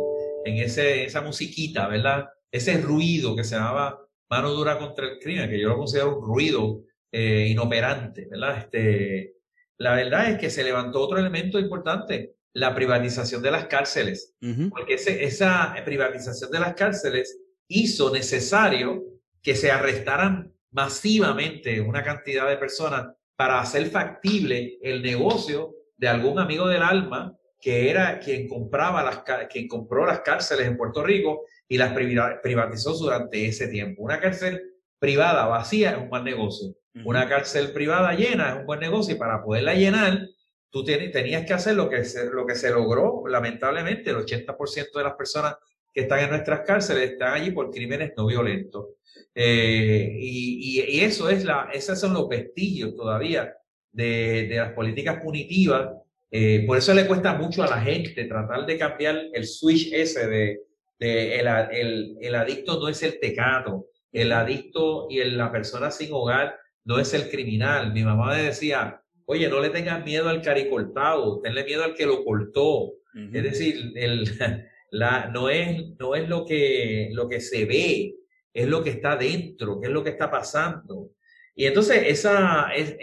[0.44, 2.26] en ese, esa musiquita, ¿verdad?
[2.52, 6.26] Ese ruido que se daba mano dura contra el crimen, que yo lo considero un
[6.26, 6.82] ruido
[7.12, 8.58] eh, inoperante, ¿verdad?
[8.58, 9.34] Este,
[9.78, 14.36] la verdad es que se levantó otro elemento importante, la privatización de las cárceles,
[14.70, 19.02] porque esa privatización de las cárceles hizo necesario
[19.42, 26.38] que se arrestaran masivamente una cantidad de personas para hacer factible el negocio de algún
[26.38, 31.46] amigo del alma que era quien compraba las quien compró las cárceles en Puerto Rico
[31.66, 34.02] y las privatizó durante ese tiempo.
[34.02, 36.76] Una cárcel privada vacía es un buen negocio.
[37.06, 40.28] Una cárcel privada llena es un buen negocio y para poderla llenar,
[40.68, 45.02] tú tenías que hacer lo que se, lo que se logró, lamentablemente, el 80% de
[45.02, 45.56] las personas
[45.90, 48.88] que están en nuestras cárceles están allí por crímenes no violentos.
[49.34, 53.56] Eh, y, y, eso es la, esos son los vestigios todavía
[53.90, 56.03] de, de las políticas punitivas.
[56.36, 60.26] Eh, por eso le cuesta mucho a la gente tratar de cambiar el switch ese
[60.26, 60.58] de,
[60.98, 66.98] el, el, adicto no es el tecato, el adicto y la persona sin hogar no
[66.98, 67.92] es el criminal.
[67.92, 72.04] Mi mamá me decía, oye, no le tengas miedo al caricortado, tenle miedo al que
[72.04, 72.94] lo cortó.
[73.32, 74.24] Es decir, el,
[74.90, 78.16] la, no, es, no es lo que, lo que se ve,
[78.52, 81.10] es lo que está dentro, qué es lo que está pasando.
[81.54, 82.96] Y entonces, esa, es,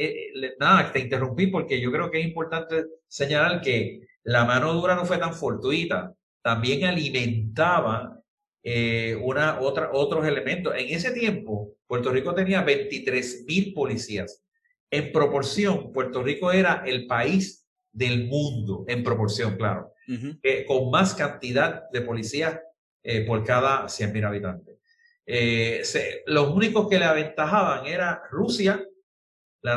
[0.59, 5.05] nada, te interrumpí porque yo creo que es importante señalar que la mano dura no
[5.05, 8.19] fue tan fortuita también alimentaba
[8.63, 10.73] eh, una, otra, otros elementos.
[10.75, 14.43] En ese tiempo, Puerto Rico tenía 23 mil policías.
[14.89, 19.93] En proporción, Puerto Rico era el país del mundo, en proporción, claro,
[20.67, 22.59] con más cantidad de policías
[23.03, 24.77] eh, por cada 100 mil habitantes.
[25.25, 25.83] Eh,
[26.25, 28.83] los únicos que le aventajaban era Rusia,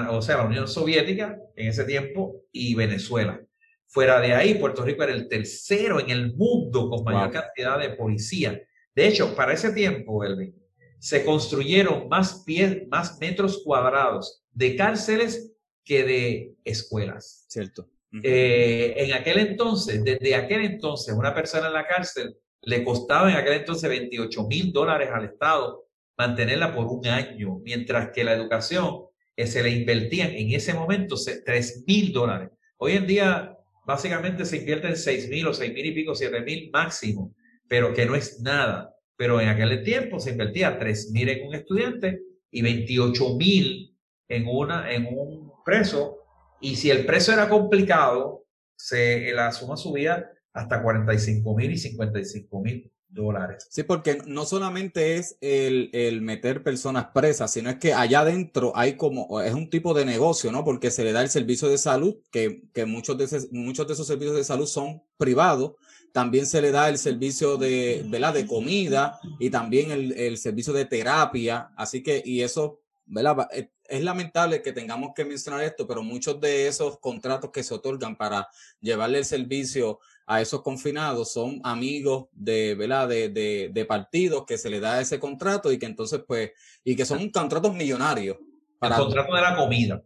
[0.08, 3.40] o sea, la Unión Soviética en ese tiempo y Venezuela.
[3.86, 7.90] Fuera de ahí, Puerto Rico era el tercero en el mundo con mayor cantidad de
[7.90, 8.58] policías.
[8.94, 10.54] De hecho, para ese tiempo, Elvin,
[10.98, 15.52] se construyeron más, pies, más metros cuadrados de cárceles
[15.84, 17.44] que de escuelas.
[17.48, 17.90] Cierto.
[18.22, 23.36] Eh, en aquel entonces, desde aquel entonces, una persona en la cárcel le costaba en
[23.36, 25.84] aquel entonces 28 mil dólares al Estado
[26.16, 31.16] mantenerla por un año, mientras que la educación eh, se le invertían en ese momento
[31.44, 32.50] 3 mil dólares.
[32.76, 36.40] Hoy en día, básicamente se invierte en 6 mil o 6 mil y pico, 7
[36.42, 37.34] mil máximo,
[37.68, 38.94] pero que no es nada.
[39.16, 43.96] Pero en aquel tiempo se invertía 3 mil en un estudiante y 28 mil
[44.28, 44.46] en,
[44.88, 46.18] en un preso.
[46.60, 48.44] Y si el precio era complicado,
[48.76, 53.66] se, la suma subía hasta 45 mil y 55 mil dólares.
[53.70, 58.72] Sí, porque no solamente es el, el, meter personas presas, sino es que allá adentro
[58.74, 60.64] hay como, es un tipo de negocio, ¿no?
[60.64, 64.06] Porque se le da el servicio de salud, que, que muchos, de muchos de esos
[64.06, 65.74] servicios de salud son privados.
[66.12, 68.34] También se le da el servicio de, ¿verdad?
[68.34, 71.70] de comida y también el, el servicio de terapia.
[71.76, 73.48] Así que, y eso, ¿verdad?
[73.52, 77.74] Eh, es lamentable que tengamos que mencionar esto, pero muchos de esos contratos que se
[77.74, 78.48] otorgan para
[78.80, 83.08] llevarle el servicio a esos confinados son amigos de, ¿verdad?
[83.08, 83.28] De,
[83.72, 87.28] de, partidos que se le da ese contrato y que entonces, pues, y que son
[87.30, 88.38] contratos millonarios.
[88.78, 88.96] Para...
[88.96, 90.02] El contrato de la comida.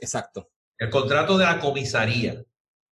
[0.00, 0.50] exacto.
[0.78, 2.42] El contrato de la comisaría,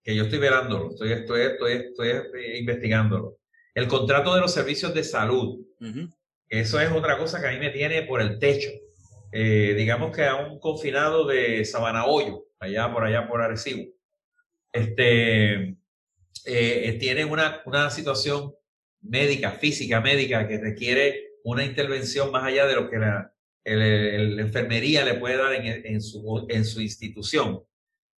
[0.03, 3.39] que yo estoy verándolo, estoy, estoy, estoy, estoy investigándolo.
[3.75, 5.59] El contrato de los servicios de salud.
[6.49, 8.71] Eso es otra cosa que a mí me tiene por el techo.
[9.33, 13.93] Eh, digamos que a un confinado de Sabana Hoyo, allá por allá por Arecibo,
[14.73, 15.77] este,
[16.45, 18.55] eh, tiene una, una situación
[19.01, 23.33] médica, física, médica, que requiere una intervención más allá de lo que la,
[23.65, 27.63] enfermería le puede dar en, su, en su institución.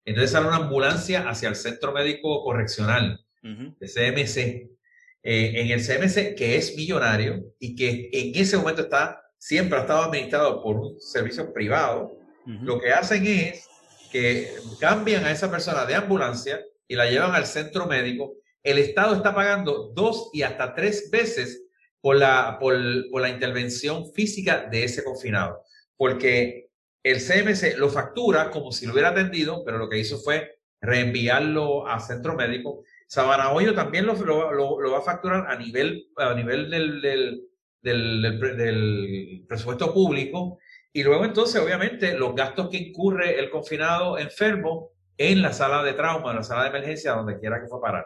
[0.03, 4.77] Entonces sale una ambulancia hacia el Centro Médico Correccional, de CMC.
[5.23, 9.81] Eh, en el CMC, que es millonario y que en ese momento está, siempre ha
[9.81, 13.67] estado administrado por un servicio privado, lo que hacen es
[14.09, 19.15] que cambian a esa persona de ambulancia y la llevan al centro médico, el Estado
[19.15, 21.63] está pagando dos y hasta tres veces
[22.01, 25.61] por la, por, la intervención física de ese confinado,
[25.95, 26.69] porque
[27.03, 31.87] el CMC lo factura como si lo hubiera atendido, pero lo que hizo fue reenviarlo
[31.87, 32.83] a centro médico.
[33.07, 34.15] Sabana Hoyo también lo,
[34.51, 37.47] lo, va a facturar a nivel, a nivel del, del,
[37.81, 40.59] del, presupuesto público.
[40.91, 45.93] Y luego entonces, obviamente, los gastos que incurre el confinado enfermo en la sala de
[45.93, 48.05] trauma, en la sala de emergencia, donde quiera que fue a parar.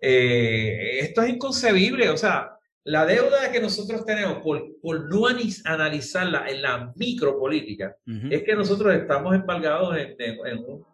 [0.00, 2.54] Eh, esto es inconcebible, o sea,
[2.84, 5.26] la deuda que nosotros tenemos por, por no
[5.64, 7.96] analizarla en la micropolítica
[8.30, 10.84] es que nosotros estamos embargados en, en, un,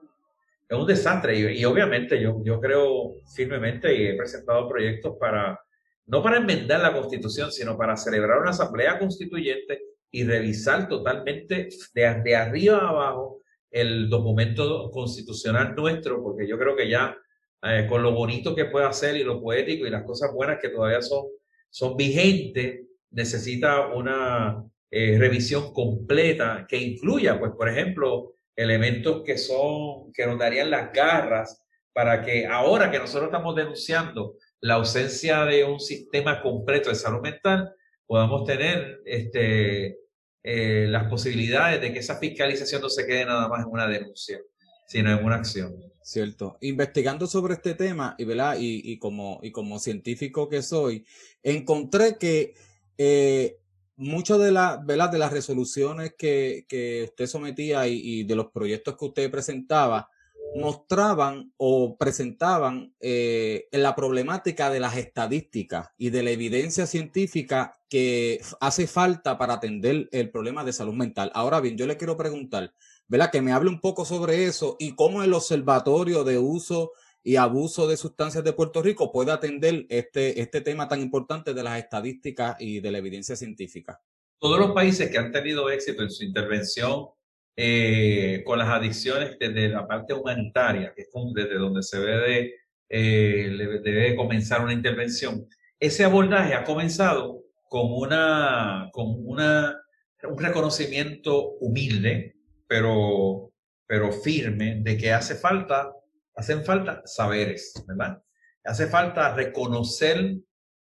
[0.68, 5.58] en un, desastre y, y, obviamente yo, yo creo firmemente y he presentado proyectos para,
[6.06, 9.82] no para enmendar la constitución, sino para celebrar una asamblea constituyente
[10.12, 13.39] y revisar totalmente de, de arriba a abajo
[13.70, 17.16] el documento constitucional nuestro, porque yo creo que ya
[17.62, 20.70] eh, con lo bonito que puede hacer y lo poético y las cosas buenas que
[20.70, 21.26] todavía son,
[21.68, 30.12] son vigentes, necesita una eh, revisión completa que incluya, pues, por ejemplo, elementos que son,
[30.12, 35.64] que nos darían las garras para que ahora que nosotros estamos denunciando la ausencia de
[35.64, 37.74] un sistema completo de salud mental,
[38.06, 39.98] podamos tener este,
[40.42, 44.40] eh, las posibilidades de que esa fiscalización no se quede nada más en una denuncia,
[44.87, 45.76] sino en una acción.
[46.03, 46.57] Cierto.
[46.62, 48.57] Investigando sobre este tema y, ¿verdad?
[48.59, 51.05] y, y, como, y como científico que soy,
[51.42, 52.55] encontré que
[52.96, 53.59] eh,
[53.97, 58.97] muchas de, la, de las resoluciones que, que usted sometía y, y, de los proyectos
[58.97, 60.09] que usted presentaba
[60.55, 68.40] mostraban o presentaban eh, la problemática de las estadísticas y de la evidencia científica que
[68.61, 71.30] hace falta para atender el problema de salud mental.
[71.34, 72.72] Ahora bien, yo le quiero preguntar,
[73.09, 73.30] ¿verdad?
[73.30, 76.92] Que me hable un poco sobre eso y cómo el Observatorio de Uso
[77.22, 81.62] y Abuso de Sustancias de Puerto Rico puede atender este, este tema tan importante de
[81.62, 84.01] las estadísticas y de la evidencia científica.
[84.38, 87.09] Todos los países que han tenido éxito en su intervención
[87.57, 92.55] eh, con las adicciones desde la parte humanitaria, que es desde donde se ve de,
[92.88, 95.46] eh, debe comenzar una intervención,
[95.78, 99.80] ese abordaje ha comenzado con una, con una,
[100.24, 102.36] un reconocimiento humilde,
[102.66, 103.53] pero,
[103.86, 105.92] pero firme, de que hace falta,
[106.34, 108.22] hacen falta saberes, ¿verdad?
[108.64, 110.36] Hace falta reconocer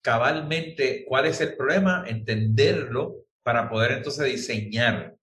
[0.01, 5.15] cabalmente cuál es el problema, entenderlo para poder entonces diseñar.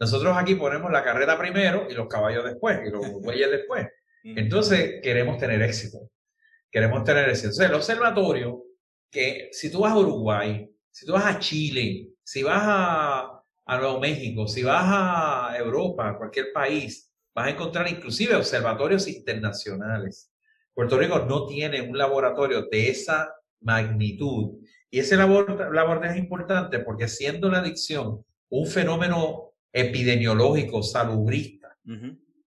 [0.00, 3.86] Nosotros aquí ponemos la carrera primero y los caballos después y los bueyes después.
[4.24, 6.10] Entonces queremos tener éxito.
[6.70, 7.48] Queremos tener éxito.
[7.48, 8.64] Entonces el observatorio,
[9.10, 13.78] que si tú vas a Uruguay, si tú vas a Chile, si vas a, a
[13.78, 20.32] Nuevo México, si vas a Europa, a cualquier país, vas a encontrar inclusive observatorios internacionales.
[20.72, 24.58] Puerto Rico no tiene un laboratorio de esa magnitud.
[24.90, 31.76] Y ese labor, labor es importante porque siendo la adicción un fenómeno epidemiológico, salubrista,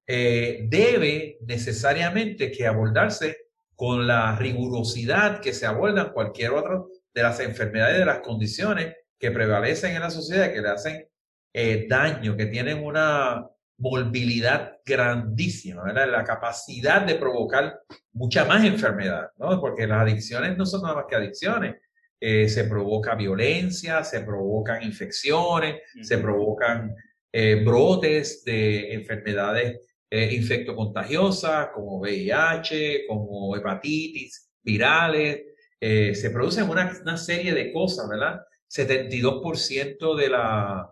[0.05, 3.37] eh, debe necesariamente que abordarse
[3.75, 6.81] con la rigurosidad que se abordan cualquier otra
[7.13, 11.07] de las enfermedades, de las condiciones que prevalecen en la sociedad, que le hacen
[11.53, 13.47] eh, daño, que tienen una
[13.77, 16.09] movilidad grandísima, ¿verdad?
[16.09, 17.79] la capacidad de provocar
[18.11, 19.59] mucha más enfermedad, ¿no?
[19.59, 21.75] porque las adicciones no son nada más que adicciones.
[22.19, 26.95] Eh, se provoca violencia, se provocan infecciones, se provocan
[27.33, 35.41] eh, brotes de enfermedades infectocontagiosas como VIH, como hepatitis virales,
[35.85, 38.39] eh, se producen una, una, serie de cosas, ¿verdad?
[38.69, 40.89] 72% de, la,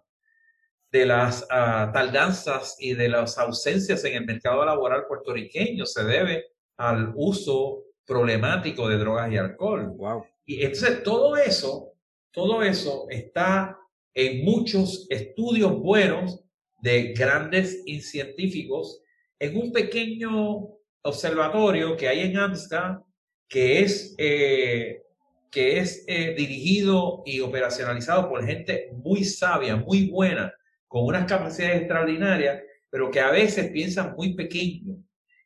[0.92, 6.48] de las uh, tardanzas y de las ausencias en el mercado laboral puertorriqueño se debe
[6.76, 9.94] al uso problemático de drogas y alcohol.
[9.96, 10.26] Wow.
[10.44, 11.94] Y entonces todo eso,
[12.30, 13.80] todo eso está
[14.14, 16.43] en muchos estudios buenos
[16.82, 19.01] de grandes científicos
[19.39, 20.70] en un pequeño
[21.03, 23.03] observatorio que hay en Amsterdam
[23.51, 25.03] que es, eh,
[25.51, 30.53] que es eh, dirigido y operacionalizado por gente muy sabia, muy buena,
[30.88, 34.95] con unas capacidades extraordinarias, pero que a veces piensan muy pequeño.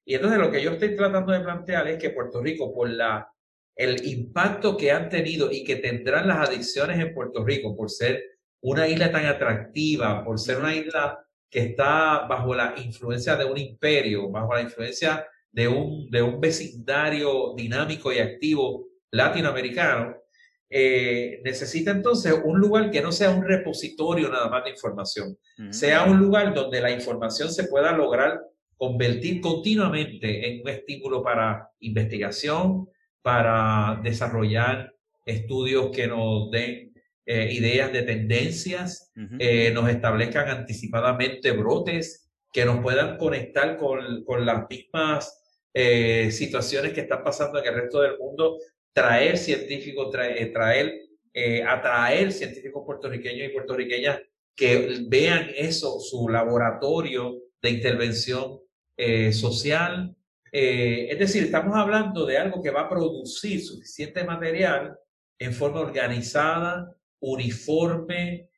[0.05, 3.27] Y entonces lo que yo estoy tratando de plantear es que Puerto Rico, por la,
[3.75, 8.34] el impacto que han tenido y que tendrán las adicciones en Puerto Rico, por ser
[8.65, 11.19] una isla tan atractiva, por ser una isla
[11.51, 16.41] que está bajo la influencia de un imperio, bajo la influencia de un, de un
[16.41, 20.15] vecindario dinámico y activo latinoamericano,
[20.67, 25.37] eh, necesita entonces un lugar que no sea un repositorio nada más de información,
[25.69, 28.41] sea un lugar donde la información se pueda lograr
[28.77, 32.89] convertir continuamente en un estímulo para investigación,
[33.21, 34.91] para desarrollar
[35.23, 36.94] estudios que nos den
[37.27, 44.45] eh, ideas de tendencias, eh, nos establezcan anticipadamente brotes, que nos puedan conectar con, con
[44.45, 45.41] las mismas
[45.73, 48.59] eh, situaciones que están pasando en el resto del mundo,
[48.93, 50.93] traer científicos, traer,
[51.67, 54.21] atraer científicos puertorriqueños y puertorriqueñas
[54.55, 58.59] que vean eso, su laboratorio de intervención
[59.31, 60.15] social.
[60.51, 64.95] es decir, estamos hablando de algo que va a producir suficiente material
[65.39, 66.95] en forma organizada,
[67.33, 68.49] uniforme,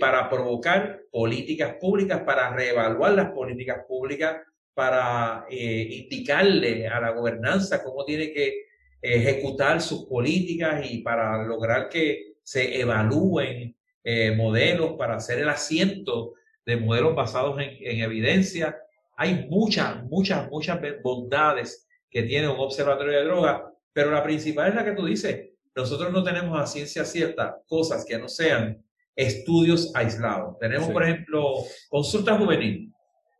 [0.00, 4.38] para provocar políticas públicas, para reevaluar las políticas públicas
[4.74, 8.66] para eh, indicarle a la gobernanza cómo tiene que
[9.00, 16.34] ejecutar sus políticas y para lograr que se evalúen eh, modelos para hacer el asiento
[16.64, 18.78] de modelos basados en, evidencia.
[19.16, 24.74] Hay muchas, muchas, muchas bondades que tiene un observatorio de drogas, pero la principal es
[24.74, 25.50] la que tú dices.
[25.74, 28.84] Nosotros no tenemos a ciencia cierta cosas que no sean
[29.16, 30.58] estudios aislados.
[30.58, 31.54] Tenemos, por ejemplo,
[31.88, 32.92] consulta juvenil.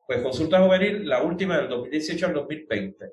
[0.06, 3.06] Pues consulta juvenil, la última del 2018 al 2020.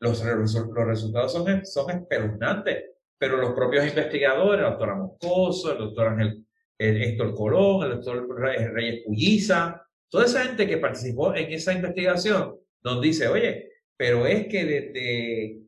[0.00, 2.84] Los, los resultados son, son espeluznantes,
[3.16, 6.44] pero los propios investigadores, el doctor Moscoso, el doctor Ángel
[6.78, 8.40] Héctor Colón, el doctor
[8.72, 14.46] Reyes Pulliza, toda esa gente que participó en esa investigación, nos dice, oye, pero es
[14.46, 15.58] que desde,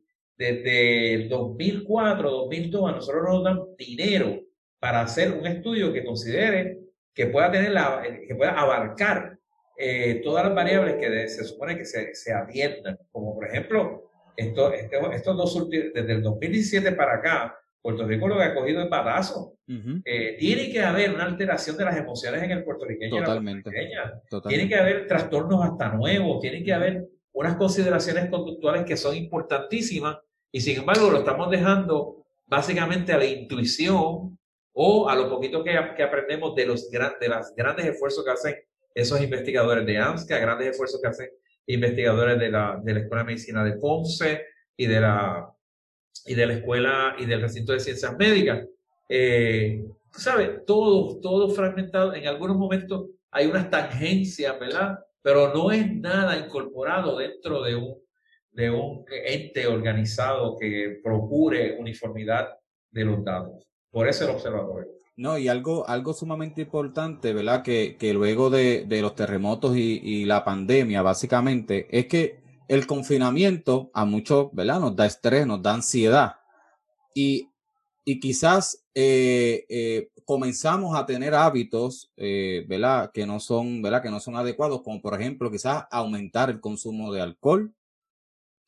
[0.41, 4.41] desde el 2004, 2002, a nosotros nos dan dinero
[4.79, 6.79] para hacer un estudio que considere
[7.13, 9.37] que pueda tener la, que pueda abarcar
[9.77, 14.73] eh, todas las variables que se supone que se, se, atiendan, como por ejemplo, esto,
[14.73, 18.89] este, estos dos desde el 2017 para acá, Puerto Rico lo que ha cogido es
[18.89, 19.59] batazo.
[20.07, 23.19] Eh, tiene que haber una alteración de las emociones en el puertorriqueño.
[23.19, 23.71] Totalmente,
[24.49, 30.17] Tiene que haber trastornos hasta nuevos, tiene que haber unas consideraciones conductuales que son importantísimas
[30.53, 34.39] y sin embargo lo estamos dejando básicamente a la intuición
[34.73, 38.57] o a lo poquito que, que aprendemos de los, de los grandes esfuerzos que hacen
[38.95, 41.31] esos investigadores de AMSCA, grandes esfuerzos que hacen
[41.67, 44.47] investigadores de la, de la Escuela de Medicina de Ponce
[44.77, 45.53] y de la,
[46.27, 48.67] y de la escuela y del recinto de ciencias médicas.
[49.09, 50.65] Eh, ¿Sabes?
[50.67, 52.15] Todo, todo fragmentado.
[52.15, 54.99] En algunos momentos hay unas tangencias, ¿verdad?
[55.23, 57.97] Pero no es nada incorporado dentro de un,
[58.53, 62.49] de un ente organizado que procure uniformidad
[62.91, 63.67] de los datos.
[63.91, 64.89] Por eso el observatorio.
[65.17, 67.63] No, y algo, algo sumamente importante, ¿verdad?
[67.63, 72.87] Que, que luego de, de los terremotos y, y, la pandemia, básicamente, es que el
[72.87, 74.81] confinamiento a muchos, ¿verdad?
[74.81, 76.37] Nos da estrés, nos da ansiedad.
[77.15, 77.51] Y,
[78.05, 83.11] y quizás eh, eh, comenzamos a tener hábitos, eh, ¿verdad?
[83.13, 84.03] Que no son, ¿verdad?
[84.03, 87.75] Que no son adecuados, como por ejemplo, quizás aumentar el consumo de alcohol,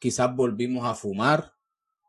[0.02, 1.52] quizás volvimos a fumar,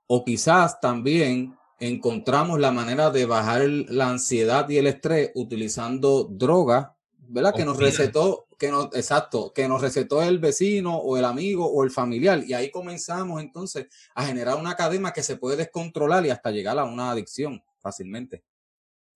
[0.07, 6.95] o quizás también encontramos la manera de bajar la ansiedad y el estrés utilizando droga,
[7.19, 7.53] ¿verdad?
[7.53, 11.83] Que nos recetó, que nos, exacto, que nos recetó el vecino o el amigo o
[11.83, 12.43] el familiar.
[12.43, 13.85] Y ahí comenzamos entonces
[14.15, 18.43] a generar una cadena que se puede descontrolar y hasta llegar a una adicción fácilmente.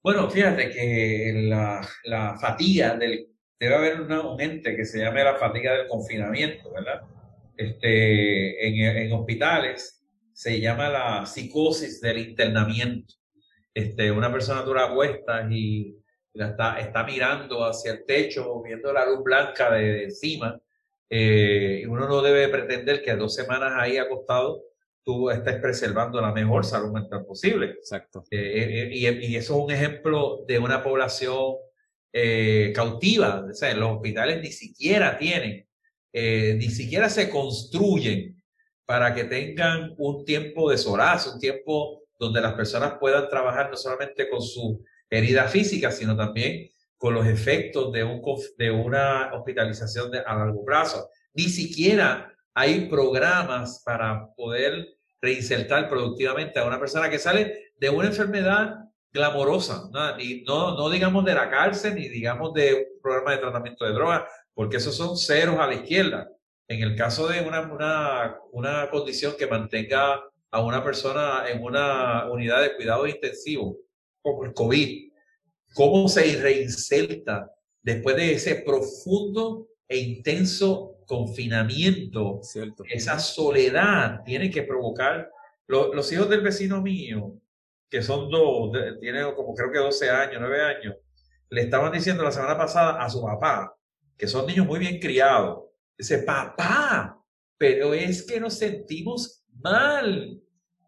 [0.04, 3.28] Bueno, fíjate que la, la fatiga del,
[3.60, 7.02] debe haber un ente que se llame la fatiga del confinamiento, ¿verdad?
[7.58, 9.97] Este, en, en hospitales
[10.34, 13.16] se llama la psicosis del internamiento.
[13.74, 15.97] Este, una persona dura cuesta y
[16.34, 20.60] está, está mirando hacia el techo, viendo la luz blanca de, encima.
[21.10, 24.64] Eh, y uno no debe pretender que dos semanas ahí acostado
[25.03, 27.72] tú estés preservando la mejor salud mental posible.
[27.72, 28.24] Exacto.
[28.30, 31.55] Eh, eh, y, y, eso es un ejemplo de una población
[32.74, 33.45] cautiva.
[33.47, 35.66] O sea, los hospitales ni siquiera tienen,
[36.57, 38.41] ni siquiera se construyen
[38.86, 43.78] para que tengan un tiempo de soraz, un tiempo donde las personas puedan trabajar no
[43.78, 48.22] solamente con su herida física, sino también con los efectos de, un,
[48.57, 51.09] de una hospitalización de, a largo plazo.
[51.34, 58.07] Ni siquiera hay programas para poder reinsertar productivamente a una persona que sale de una
[58.07, 58.78] enfermedad
[59.11, 60.18] glamorosa, ¿no?
[60.45, 64.24] No, no digamos de la cárcel, ni digamos de un programa de tratamiento de drogas,
[64.58, 66.32] porque esos son ceros a la izquierda.
[66.68, 72.28] En el caso de una, una, una condición que mantenga a una persona en una
[72.32, 73.78] unidad de cuidado intensivo,
[74.20, 75.12] como el COVID,
[75.76, 77.51] ¿cómo se reinserta
[77.84, 82.39] después de ese profundo e intenso confinamiento?
[82.41, 82.84] Cierto.
[82.89, 85.30] Esa soledad tiene que provocar.
[85.68, 87.34] los hijos del vecino mío,
[87.91, 90.95] que son dos, tienen como creo que 12 años, 9 años,
[91.51, 93.77] le estaban diciendo la semana pasada a su papá,
[94.18, 97.20] que son niños muy bien criados, Dice, papá,
[97.57, 100.39] pero es que nos sentimos mal.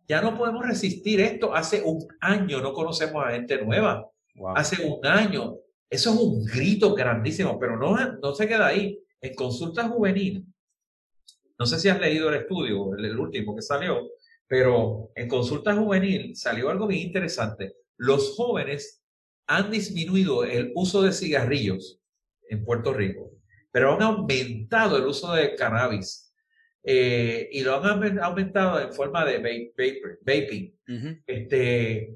[0.07, 1.53] Ya no podemos resistir esto.
[1.55, 4.07] Hace un año no conocemos a gente nueva.
[4.55, 5.55] Hace un año.
[5.89, 8.99] Eso es un grito grandísimo, pero no, no se queda ahí.
[9.19, 10.45] En consulta juvenil,
[11.57, 14.07] no sé si has leído el estudio, el, el último que salió,
[14.47, 17.73] pero en consulta juvenil salió algo bien interesante.
[17.97, 19.03] Los jóvenes
[19.47, 21.98] han disminuido el uso de cigarrillos
[22.49, 23.39] en Puerto Rico
[23.71, 26.33] pero han aumentado el uso de cannabis
[26.83, 29.37] eh, y lo han aumentado en forma de
[30.25, 30.75] vaping.
[31.27, 32.15] este,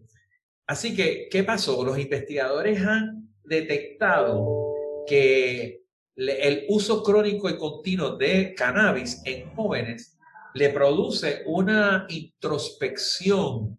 [0.65, 1.83] así que, ¿qué pasó?
[1.83, 4.73] Los investigadores han detectado
[5.05, 5.81] que
[6.15, 10.17] el uso crónico y continuo de cannabis en jóvenes
[10.53, 13.77] le produce una introspección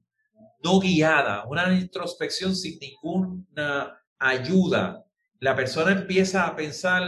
[0.63, 5.05] no guiada, una introspección sin ninguna ayuda.
[5.45, 7.03] La persona empieza a pensar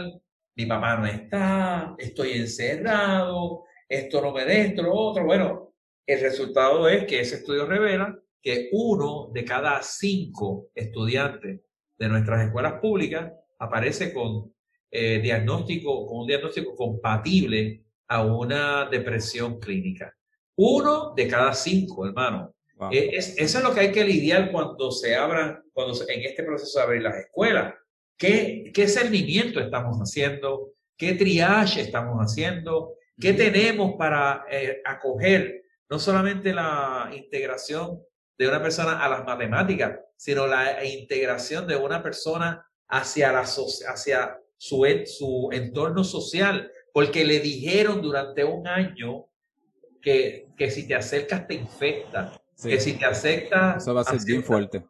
[0.55, 5.25] mi papá no está, estoy encerrado, esto no me da, esto, lo otro.
[5.25, 5.73] Bueno,
[6.05, 11.61] el resultado es que ese estudio revela que uno de cada cinco estudiantes
[11.97, 14.53] de nuestras escuelas públicas aparece con
[14.91, 20.15] eh, diagnóstico, con un diagnóstico compatible a una depresión clínica.
[20.57, 22.53] Uno de cada cinco, hermano.
[22.91, 26.43] Eh, es, eso es lo que hay que lidiar cuando se abran, cuando en este
[26.43, 27.73] proceso de abrir las escuelas.
[28.17, 30.73] ¿Qué, qué cernimiento estamos haciendo?
[30.97, 32.95] ¿Qué triage estamos haciendo?
[33.19, 38.01] ¿Qué tenemos para eh, acoger no solamente la integración
[38.37, 44.39] de una persona a las matemáticas, sino la integración de una persona hacia, la, hacia
[44.57, 46.71] su, su entorno social?
[46.91, 49.27] Porque le dijeron durante un año
[50.01, 52.41] que, que si te acercas te infecta.
[52.63, 53.83] Que si te aceptas...
[53.83, 54.83] Eso va a ser bien fuerte.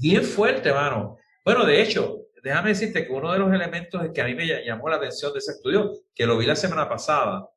[0.00, 1.18] Bien fuerte, hermano.
[1.44, 4.88] Bueno, de hecho, déjame decirte que uno de los elementos que a mí me llamó
[4.88, 7.48] la atención de ese estudio, que lo vi la semana pasada,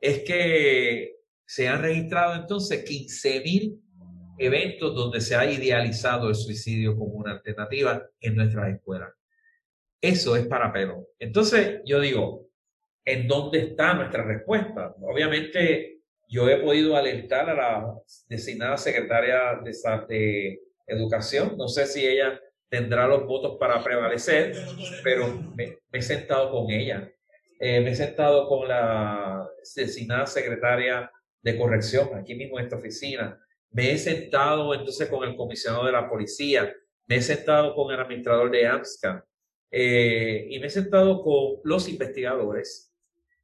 [0.00, 1.16] es que
[1.46, 3.80] se han registrado entonces 15.000
[4.38, 9.12] eventos donde se ha idealizado el suicidio como una alternativa en nuestras escuelas.
[10.00, 11.08] Eso es para pelo.
[11.18, 12.46] Entonces, yo digo,
[13.04, 14.94] ¿en dónde está nuestra respuesta?
[15.00, 17.94] Obviamente, yo he podido alertar a la
[18.28, 19.72] designada secretaria de,
[20.08, 21.56] de Educación.
[21.56, 22.38] No sé si ella
[22.74, 24.52] tendrá los votos para prevalecer,
[25.04, 27.08] pero me, he sentado con ella.
[27.60, 31.08] Eh, me he sentado con la designada secretaria
[31.40, 33.40] de corrección aquí mismo en esta oficina.
[33.70, 36.74] Me he sentado entonces con el comisionado de la policía.
[37.06, 39.24] Me he sentado con el administrador de AMSCA.
[39.70, 42.92] Eh, y me he sentado con los investigadores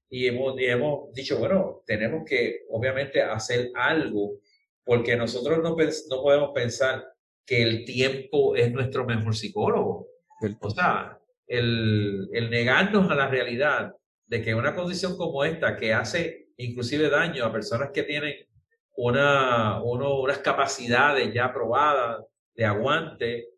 [0.09, 4.39] y hemos, hemos dicho, bueno, tenemos que obviamente hacer algo
[4.83, 7.10] porque nosotros no, no podemos pensar
[7.51, 10.07] que el tiempo es nuestro mejor psicólogo.
[10.61, 13.92] O sea, el, el negarnos a la realidad
[14.28, 18.36] de que una condición como esta, que hace inclusive daño a personas que tienen
[18.94, 22.24] una, unas capacidades ya probadas
[22.55, 23.48] de aguante,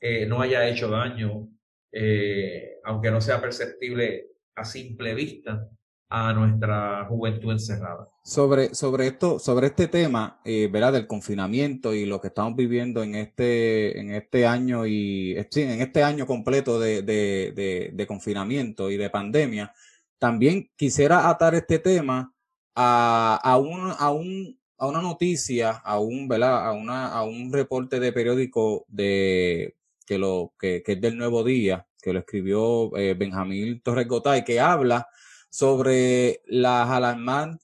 [0.00, 1.46] eh, no haya hecho daño,
[1.92, 4.26] eh, aunque no sea perceptible
[4.56, 5.68] a simple vista,
[6.08, 8.08] a nuestra juventud encerrada.
[8.22, 10.70] Sobre, sobre esto, sobre este tema, eh.
[10.70, 15.80] Del confinamiento y lo que estamos viviendo en este, en este año y sí, en
[15.80, 19.72] este año completo de, de, de, confinamiento y de pandemia,
[20.18, 22.32] también quisiera atar este tema
[22.74, 26.68] a, a, un, a, un, a una noticia, a un, ¿verdad?
[26.68, 29.76] A, una, a un reporte de periódico de,
[30.06, 34.44] que, lo, que, que es del Nuevo Día, que lo escribió eh, Benjamín Torres Gotay,
[34.44, 35.08] que habla
[35.56, 36.86] sobre las,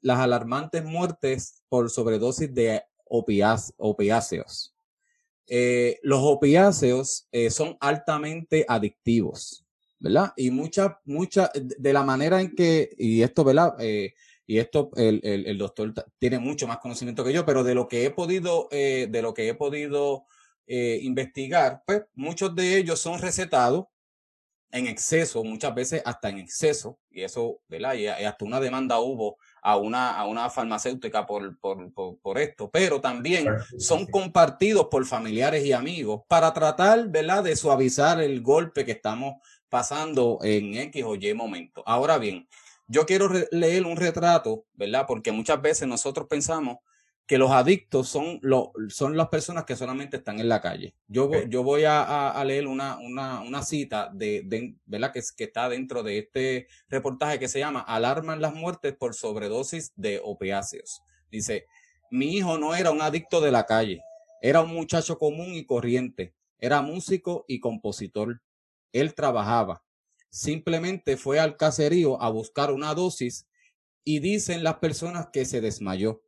[0.01, 4.75] las alarmantes muertes por sobredosis de opiáceos.
[5.47, 9.67] Eh, los opiáceos eh, son altamente adictivos,
[9.99, 10.33] ¿verdad?
[10.39, 13.75] Y mucha, mucha, de la manera en que, y esto, ¿verdad?
[13.79, 14.15] Eh,
[14.47, 18.07] y esto el, el, doctor tiene mucho más conocimiento que yo, pero de lo que
[18.07, 20.25] he podido, de lo que he podido
[20.67, 23.85] investigar, pues muchos de ellos son recetados
[24.73, 27.95] en exceso, muchas veces hasta en exceso, y eso, ¿verdad?
[27.95, 33.01] Y, hasta una demanda hubo a una, a una farmacéutica por, por, por, esto, pero
[33.01, 33.47] también
[33.79, 39.35] son compartidos por familiares y amigos para tratar, ¿verdad?, de suavizar el golpe que estamos
[39.69, 41.83] pasando en X o Y momento.
[41.87, 42.49] Ahora bien,
[42.87, 45.05] yo quiero leer un retrato, ¿verdad?
[45.07, 46.79] Porque muchas veces nosotros pensamos
[47.27, 50.95] que los adictos son, lo, son las personas que solamente están en la calle.
[51.07, 55.13] Yo, yo voy a, leer una, una, una cita de, de, ¿verdad?
[55.13, 59.93] Que, que está dentro de este reportaje que se llama Alarman las muertes por sobredosis
[59.95, 61.03] de opiáceos.
[61.31, 61.67] Dice,
[62.11, 64.03] mi hijo no era un adicto de la calle,
[64.43, 68.43] era un muchacho común y corriente, era músico y compositor.
[68.93, 69.83] Él trabajaba.
[70.29, 73.47] Simplemente fue al caserío a buscar una dosis
[74.05, 76.23] y dicen las personas que se desmayó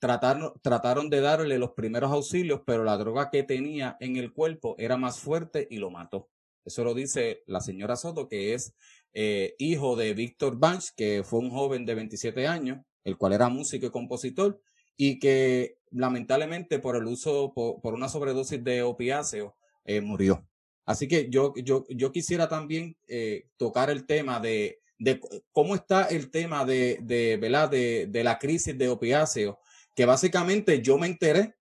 [0.00, 4.74] Trataron, trataron de darle los primeros auxilios, pero la droga que tenía en el cuerpo
[4.78, 6.30] era más fuerte y lo mató.
[6.64, 8.74] Eso lo dice la señora Soto, que es
[9.12, 13.48] eh, hijo de Víctor Banch, que fue un joven de 27 años, el cual era
[13.50, 14.60] músico y compositor,
[14.96, 20.46] y que lamentablemente por el uso, por, una sobredosis de opiáceo, eh, murió.
[20.86, 25.20] Así que yo, yo, yo quisiera también eh, tocar el tema de, de,
[25.52, 29.56] cómo está el tema de, de, de, de la crisis de opiáceos
[30.00, 31.56] que básicamente yo me enteré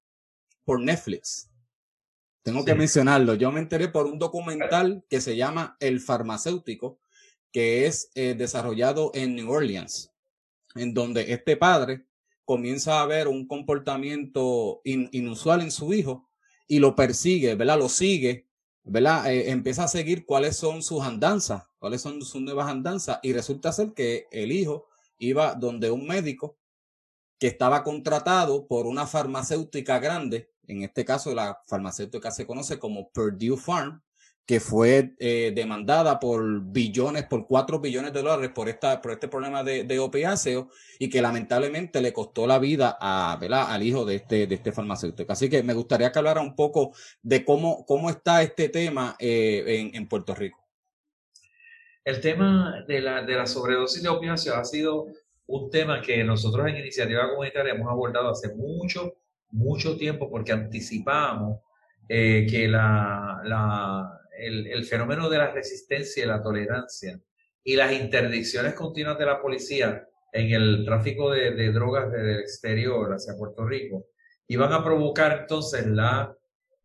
[0.64, 1.50] por Netflix.
[2.42, 3.34] Tengo que mencionarlo.
[3.34, 7.02] Yo me enteré por un documental que se llama El farmacéutico,
[7.52, 10.14] que es eh, desarrollado en New Orleans,
[10.76, 12.06] en donde este padre
[12.46, 16.30] comienza a ver un comportamiento inusual en su hijo
[16.66, 17.78] y lo persigue, ¿verdad?
[17.78, 18.48] Lo sigue,
[18.86, 19.30] ¿verdad?
[19.34, 23.74] Eh, empieza a seguir cuáles son sus andanzas, cuáles son sus nuevas andanzas y resulta
[23.74, 24.88] ser que el hijo
[25.18, 26.59] iba donde un médico
[27.40, 33.10] que estaba contratado por una farmacéutica grande, en este caso la farmacéutica se conoce como
[33.10, 34.02] Purdue Farm,
[34.50, 39.28] que fue eh, demandada por billones, por cuatro billones de dólares por, esta, por este
[39.28, 40.66] problema de, de
[40.98, 45.32] y que lamentablemente le costó la vida a, al hijo de este, de este farmacéutico.
[45.32, 49.64] Así que me gustaría que hablara un poco de cómo, cómo está este tema eh,
[49.68, 50.68] en, en, Puerto Rico.
[52.04, 55.10] El tema de la, de la sobredosis de opiáceo ha sido
[55.50, 59.16] un tema que nosotros en Iniciativa Comunitaria hemos abordado hace mucho,
[59.50, 61.62] mucho tiempo porque anticipamos
[62.08, 67.20] eh, que la, la, el, el, fenómeno de la resistencia y la tolerancia
[67.64, 72.40] y las interdicciones continuas de la policía en el tráfico de, de drogas desde el
[72.42, 74.06] exterior hacia Puerto Rico
[74.48, 76.32] iban a provocar entonces la,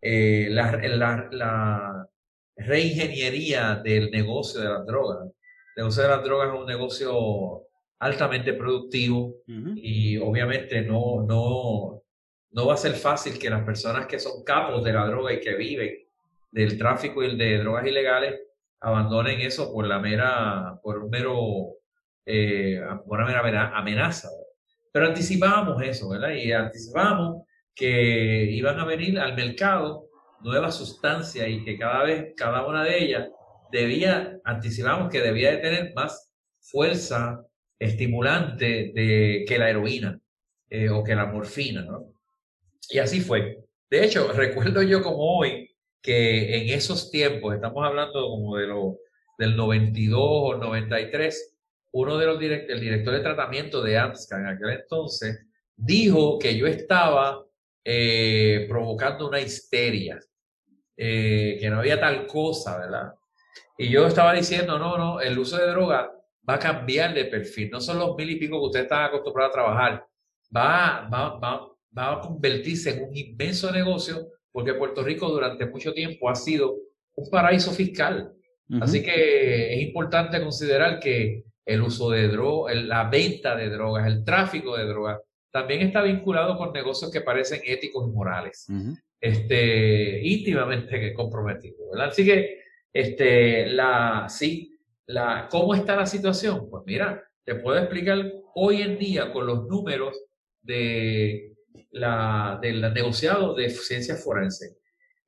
[0.01, 2.09] eh, la, la, la
[2.57, 5.29] reingeniería del negocio de las drogas.
[5.77, 7.67] El negocio de las drogas es un negocio
[8.05, 12.03] altamente productivo y obviamente no, no,
[12.51, 15.41] no va a ser fácil que las personas que son capos de la droga y
[15.41, 15.91] que viven
[16.51, 18.39] del tráfico y de drogas ilegales
[18.81, 21.79] abandonen eso por la mera, por un mero,
[22.27, 24.29] eh, por una mera amenaza.
[24.93, 26.33] Pero anticipábamos eso, ¿verdad?
[26.33, 27.45] Y anticipábamos
[27.75, 30.09] que iban a venir al mercado
[30.41, 33.31] nuevas sustancias y que cada vez, cada una de ellas
[33.73, 36.31] debía, anticipamos que debía de tener más
[36.61, 37.43] fuerza
[37.79, 40.21] estimulante de, que la heroína
[40.71, 42.13] eh, o que la morfina, ¿no?
[42.91, 43.65] Y así fue.
[43.91, 45.71] De hecho, recuerdo yo como hoy
[46.03, 48.99] que en esos tiempos, estamos hablando como de lo,
[49.39, 51.57] del 92 o 93,
[51.93, 55.47] uno de los direct el director de tratamiento de AMSCA en aquel entonces
[55.77, 57.45] dijo que yo estaba
[57.85, 60.19] eh, provocando una histeria,
[60.97, 63.15] eh, que no había tal cosa, ¿verdad?
[63.77, 66.13] Y yo estaba diciendo, no, no, el uso de droga
[66.49, 67.71] va a cambiar de perfil.
[67.71, 70.07] No son los mil y pico que usted está acostumbrado a trabajar.
[70.55, 75.93] Va, va, va, va a convertirse en un inmenso negocio porque Puerto Rico durante mucho
[75.93, 76.77] tiempo ha sido
[77.17, 78.33] un paraíso fiscal.
[78.81, 84.25] Así que es importante considerar que el uso de drogas, la venta de drogas, el
[84.25, 85.21] tráfico de drogas,
[85.51, 88.67] también está vinculado con negocios que parecen éticos y morales,
[89.21, 91.89] este, íntimamente comprometidos.
[92.01, 92.59] Así que,
[92.93, 94.74] este, la, sí,
[95.07, 96.69] la, ¿cómo está la situación?
[96.71, 98.19] Pues mira, te puedo explicar
[98.55, 100.17] hoy en día con los números
[100.63, 101.55] de
[101.91, 104.77] la, del negociado de ciencias forenses.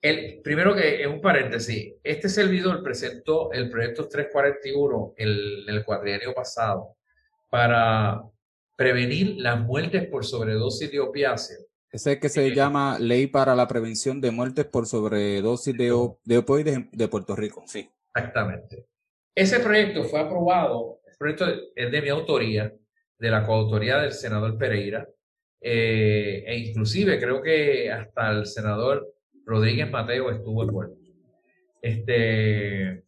[0.01, 6.35] El, primero que, en un paréntesis, este servidor presentó el proyecto 341 el, el cuadrienio
[6.35, 6.97] pasado
[7.51, 8.23] para
[8.77, 11.67] prevenir las muertes por sobredosis de opiáceos.
[11.91, 16.39] Ese que se eh, llama Ley para la Prevención de Muertes por Sobredosis de, de
[16.39, 17.65] opioides de Puerto Rico.
[17.67, 17.89] Sí.
[18.15, 18.87] Exactamente.
[19.37, 22.73] Ese proyecto fue aprobado, el proyecto es de mi autoría,
[23.19, 25.07] de la coautoría del senador Pereira,
[25.61, 29.07] eh, e inclusive creo que hasta el senador
[29.45, 30.97] Rodríguez Mateo estuvo envuelto.
[31.83, 33.05] Este,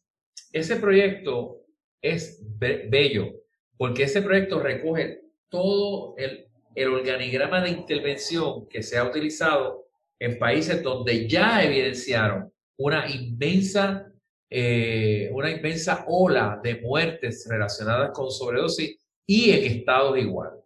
[0.52, 1.62] ese proyecto
[2.02, 3.32] es bello
[3.78, 9.86] porque ese proyecto recoge todo el organigrama de intervención que se ha utilizado
[10.18, 14.12] en países donde ya evidenciaron una inmensa,
[14.50, 18.96] eh, una inmensa ola de muertes relacionadas con sobredosis
[19.26, 20.60] y en estados iguales.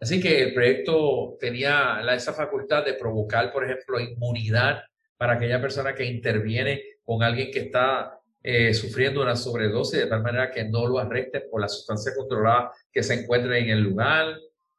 [0.00, 4.82] Así que el proyecto tenía esa facultad de provocar, por ejemplo, inmunidad
[5.18, 10.22] para aquella persona que interviene con alguien que está eh, sufriendo una sobredosis, de tal
[10.22, 14.34] manera que no lo arresten por la sustancia controlada que se encuentre en el lugar,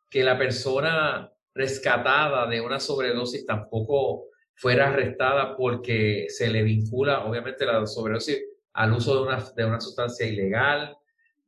[0.09, 4.30] que la persona rescatada de una sobredosis tampoco
[4.61, 8.43] fuera arrestada porque se le vincula, obviamente, la sobredosis
[8.73, 10.95] al uso de una, de una sustancia ilegal,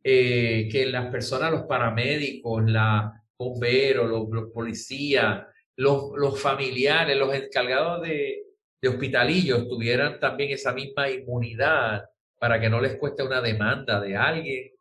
[0.04, 5.46] eh, que las personas, los paramédicos, la bomberos, los, policías,
[5.76, 8.46] los, los, familiares, los encargados de,
[8.82, 12.06] de hospitalillos tuvieran también esa misma inmunidad
[12.40, 14.72] para que no les cueste una demanda de alguien.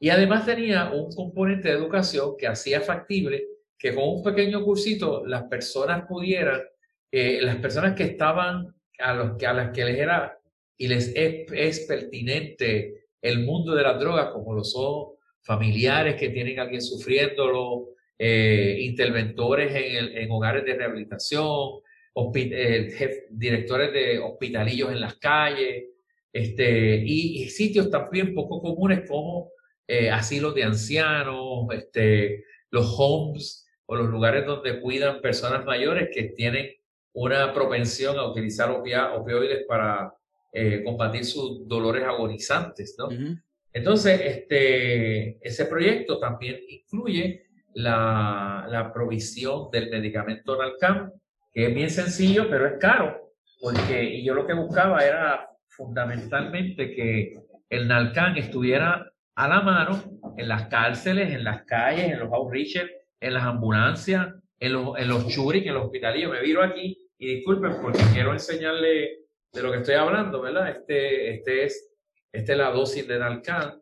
[0.00, 3.44] Y además tenía un componente de educación que hacía factible
[3.78, 6.62] que con un pequeño cursito las personas pudieran,
[7.42, 10.38] las personas que estaban, a, los, a las que les era
[10.76, 16.58] y les es, pertinente el mundo de las drogas, como lo son familiares que tienen
[16.58, 21.80] a alguien sufriéndolo, eh, interventores en, en, hogares de rehabilitación,
[22.34, 25.84] eh, directores de hospitalillos en las calles,
[26.34, 29.50] este, y, sitios también poco comunes como
[29.86, 36.24] eh, asilos de ancianos, este, los homes o los lugares donde cuidan personas mayores que
[36.24, 36.70] tienen
[37.14, 40.12] una propensión a utilizar opioides para
[40.84, 43.08] combatir sus dolores agonizantes, ¿no?
[43.72, 51.10] Entonces, este, ese proyecto también incluye la, la provisión del medicamento Nalcam,
[51.52, 56.94] que es bien sencillo, pero es caro, porque y yo lo que buscaba era fundamentalmente
[56.94, 57.36] que
[57.68, 60.00] el Nalcam estuviera a la mano
[60.36, 62.90] en las cárceles, en las calles, en los outreachers,
[63.20, 64.28] en las ambulancias,
[64.60, 66.30] en los, en los churis, en los hospitalillos.
[66.30, 69.20] Me viro aquí y disculpen porque quiero enseñarle
[69.52, 70.68] de lo que estoy hablando, ¿verdad?
[70.68, 71.90] Este, este es,
[72.32, 73.80] este es la dosis de Nalcam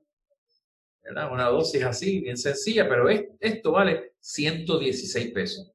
[1.30, 5.72] una dosis así, bien sencilla, pero esto vale 116 pesos.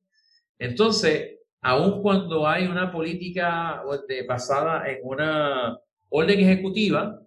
[0.57, 3.83] Entonces, aun cuando hay una política
[4.27, 5.77] basada en una
[6.09, 7.21] orden ejecutiva,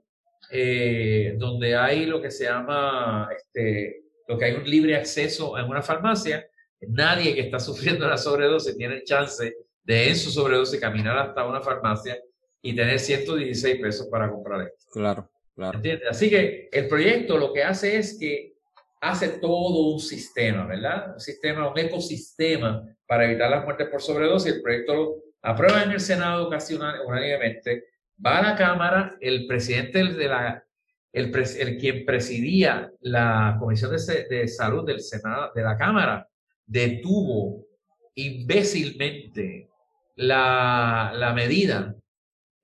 [0.51, 5.67] eh, donde hay lo que se llama, este, lo que hay un libre acceso en
[5.67, 6.47] una farmacia,
[6.81, 11.61] nadie que está sufriendo la sobredosis tiene chance de en su sobredosis caminar hasta una
[11.61, 12.19] farmacia
[12.63, 14.91] y tener 116 pesos para comprar esto.
[14.93, 15.31] Claro.
[16.09, 18.55] Así que el proyecto lo que hace es que
[19.01, 21.15] hace todo un sistema, ¿verdad?
[21.15, 24.55] Un sistema, un ecosistema para evitar las muertes por sobredosis.
[24.55, 27.85] El proyecto lo aprueba en el Senado casi unánimemente.
[28.25, 30.63] Va a la Cámara, el presidente de la,
[31.13, 36.29] el, el quien presidía la Comisión de, de, Salud del Senado, de la Cámara,
[36.67, 37.67] detuvo
[38.15, 39.70] imbécilmente
[40.17, 41.95] la, la medida,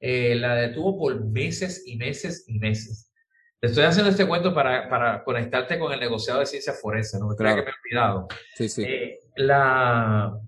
[0.00, 3.12] eh, la detuvo por meses y meses y meses.
[3.60, 7.28] Te estoy haciendo este cuento para, para conectarte con el negociado de ciencias forenses, no
[7.28, 7.56] me claro.
[7.56, 8.28] que me he olvidado.
[8.54, 8.84] Sí, sí.
[8.84, 10.38] Eh, la,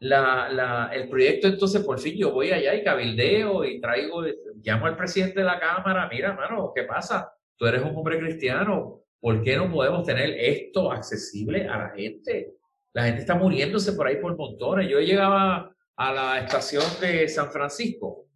[0.00, 4.24] la, la, el proyecto, entonces, por fin yo voy allá y cabildeo y traigo,
[4.62, 7.32] llamo al presidente de la Cámara, mira, mano, ¿qué pasa?
[7.56, 12.54] Tú eres un hombre cristiano, ¿por qué no podemos tener esto accesible a la gente?
[12.94, 14.88] La gente está muriéndose por ahí por montones.
[14.88, 18.26] Yo llegaba a la estación de San Francisco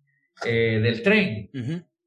[0.45, 1.51] eh, del tren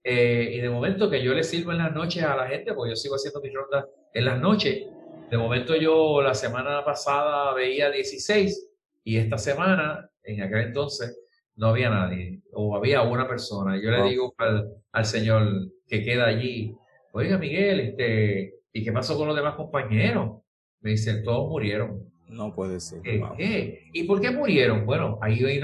[0.04, 2.92] eh, y de momento que yo le sirvo en las noches a la gente, porque
[2.92, 4.86] yo sigo haciendo mis rondas en las noches,
[5.30, 8.70] de momento yo la semana pasada veía 16
[9.04, 11.20] y esta semana, en aquel entonces,
[11.56, 13.80] no había nadie o había una persona.
[13.82, 16.76] Yo le digo al, al, señor que queda allí,
[17.12, 20.42] oiga Miguel, este, ¿y qué pasó con los demás compañeros?
[20.82, 22.10] Me dice, todos murieron.
[22.30, 23.02] No puede ser.
[23.02, 23.90] ¿Qué?
[23.92, 24.86] ¿Y por qué murieron?
[24.86, 25.62] Bueno, ahí voy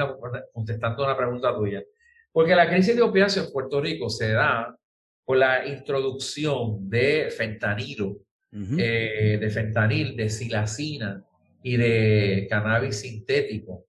[0.52, 1.84] contestando una pregunta tuya.
[2.32, 4.76] Porque la crisis de opiáceo en Puerto Rico se da
[5.24, 8.18] por la introducción de fentanilo,
[8.52, 11.24] eh, de fentanil, de silacina
[11.64, 13.86] y de cannabis sintético,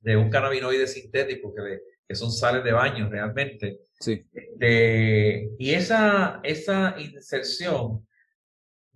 [0.00, 3.80] de un cannabinoide sintético que, que son sales de baño realmente.
[4.00, 4.22] Sí.
[5.58, 8.06] y esa, esa inserción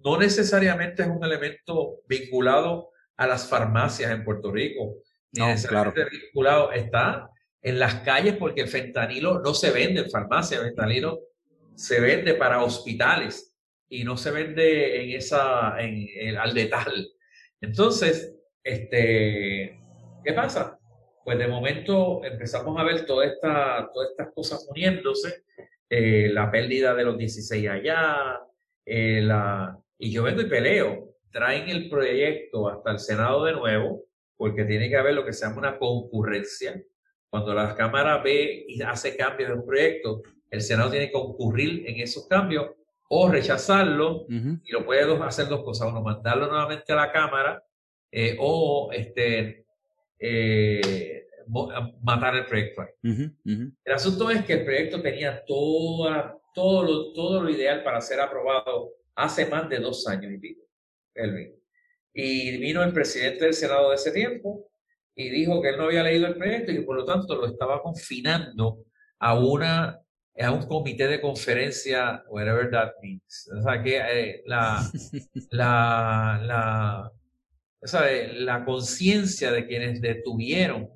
[0.04, 4.96] no necesariamente es un elemento vinculado a las farmacias en Puerto Rico.
[5.32, 5.92] No, claro.
[6.10, 7.28] vinculado está
[7.60, 11.20] en las calles porque el fentanilo no se vende en farmacias, el fentanilo
[11.74, 13.54] se vende para hospitales
[13.88, 17.08] y no se vende en esa, en, el al detal.
[17.60, 19.80] Entonces, este,
[20.24, 20.78] ¿qué pasa?
[21.24, 25.44] Pues de momento empezamos a ver toda esta, todas estas cosas uniéndose,
[25.90, 28.40] eh, la pérdida de los 16 allá,
[28.84, 31.14] eh, la, y yo vengo y peleo.
[31.30, 34.04] Traen el proyecto hasta el Senado de nuevo,
[34.36, 36.80] porque tiene que haber lo que se llama una concurrencia.
[37.28, 41.86] Cuando la Cámara ve y hace cambios en un proyecto, el Senado tiene que concurrir
[41.86, 42.70] en esos cambios
[43.10, 47.62] o rechazarlo y lo puede hacer dos cosas, uno mandarlo nuevamente a la Cámara
[48.10, 49.66] eh, o este,
[50.18, 51.26] eh,
[52.02, 57.50] matar el proyecto El asunto es que el proyecto tenía toda, todo, lo, todo lo
[57.50, 60.62] ideal para ser aprobado hace más de dos años y pico,
[61.14, 61.54] Elvin.
[62.14, 64.70] Y vino el presidente del Senado de ese tiempo
[65.14, 67.46] y dijo que él no había leído el proyecto y que por lo tanto lo
[67.46, 68.84] estaba confinando
[69.18, 70.00] a una
[70.40, 73.50] a un comité de conferencia, whatever that means.
[73.58, 74.88] O sea, que eh, la,
[75.50, 77.12] la, la,
[78.36, 80.88] la conciencia de quienes detuvieron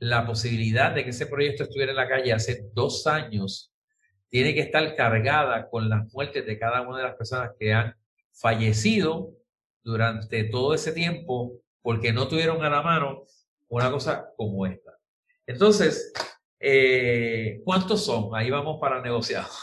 [0.00, 3.69] la posibilidad de que ese proyecto estuviera en la calle hace dos años
[4.30, 7.94] tiene que estar cargada con las muertes de cada una de las personas que han
[8.32, 9.34] fallecido
[9.82, 13.24] durante todo ese tiempo porque no tuvieron a la mano
[13.68, 14.96] una cosa como esta.
[15.46, 16.12] Entonces,
[16.60, 18.30] eh, ¿cuántos son?
[18.34, 19.44] Ahí vamos para negociar.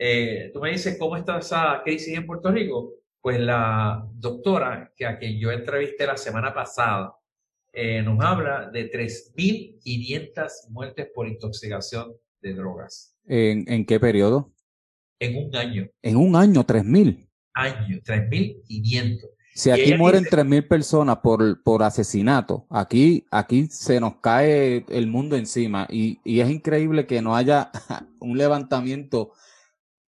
[0.00, 2.94] Eh, tú me dices, ¿cómo está esa crisis en Puerto Rico?
[3.20, 7.16] Pues la doctora que a quien yo entrevisté la semana pasada
[7.72, 13.17] eh, nos habla de 3.500 muertes por intoxicación de drogas.
[13.28, 14.52] ¿En, qué periodo?
[15.20, 15.88] En un año.
[16.02, 17.28] En un año, 3.000.
[17.54, 19.28] Año, 3.500.
[19.54, 25.08] Si aquí mueren tres 3.000 personas por, por asesinato, aquí, aquí se nos cae el
[25.08, 27.72] mundo encima y, y es increíble que no haya
[28.20, 29.32] un levantamiento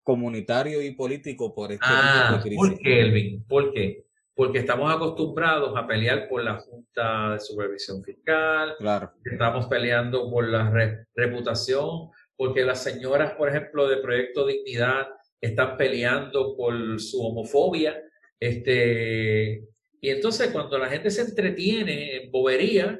[0.04, 3.44] comunitario y político por este ah, ¿Por qué, Elvin?
[3.46, 4.06] ¿Por qué?
[4.34, 9.12] Porque estamos acostumbrados a pelear por la Junta de Supervisión Fiscal, claro.
[9.24, 10.72] estamos peleando por la
[11.16, 12.10] reputación
[12.40, 15.10] porque las señoras, por ejemplo, de Proyecto Dignidad
[15.42, 18.02] están peleando por su homofobia.
[18.40, 19.66] Este,
[20.00, 22.98] y entonces cuando la gente se entretiene en bobería,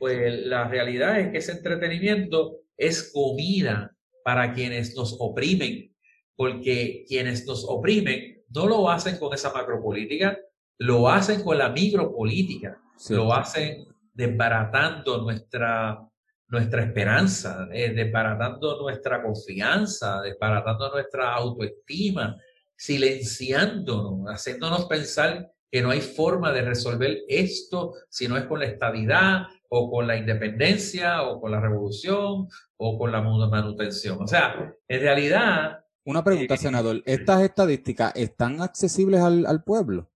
[0.00, 5.94] pues la realidad es que ese entretenimiento es comida para quienes nos oprimen,
[6.34, 10.36] porque quienes nos oprimen no lo hacen con esa macropolítica,
[10.78, 12.76] lo hacen con la micropolítica,
[13.10, 16.09] lo hacen desbaratando nuestra
[16.50, 22.36] nuestra esperanza, eh, desbaratando nuestra confianza, desbaratando nuestra autoestima,
[22.76, 28.66] silenciándonos, haciéndonos pensar que no hay forma de resolver esto si no es con la
[28.66, 34.20] estabilidad o con la independencia o con la revolución o con la manutención.
[34.20, 35.84] O sea, en realidad...
[36.04, 37.00] Una pregunta, eh, senador.
[37.06, 40.10] ¿Estas estadísticas están accesibles al, pueblo?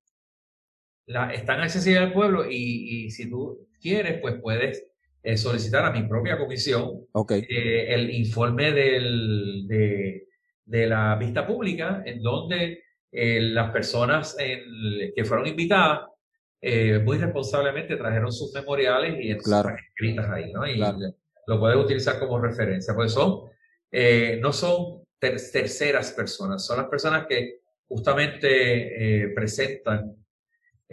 [1.07, 4.85] La, están accesibles al pueblo y, y si tú quieres, pues puedes
[5.25, 10.29] eh, solicitar a mi propia comisión eh, el informe del, de,
[10.67, 16.01] de, la vista pública en donde eh, las personas que fueron invitadas
[16.61, 19.71] eh, muy responsablemente trajeron sus memoriales y claro.
[19.71, 20.67] escritas ahí, ¿no?
[20.67, 20.79] Y
[21.47, 22.95] lo puedes utilizar como referencia.
[22.95, 23.49] Pues son,
[23.91, 30.17] eh, no son terceras personas, son las personas que justamente presentan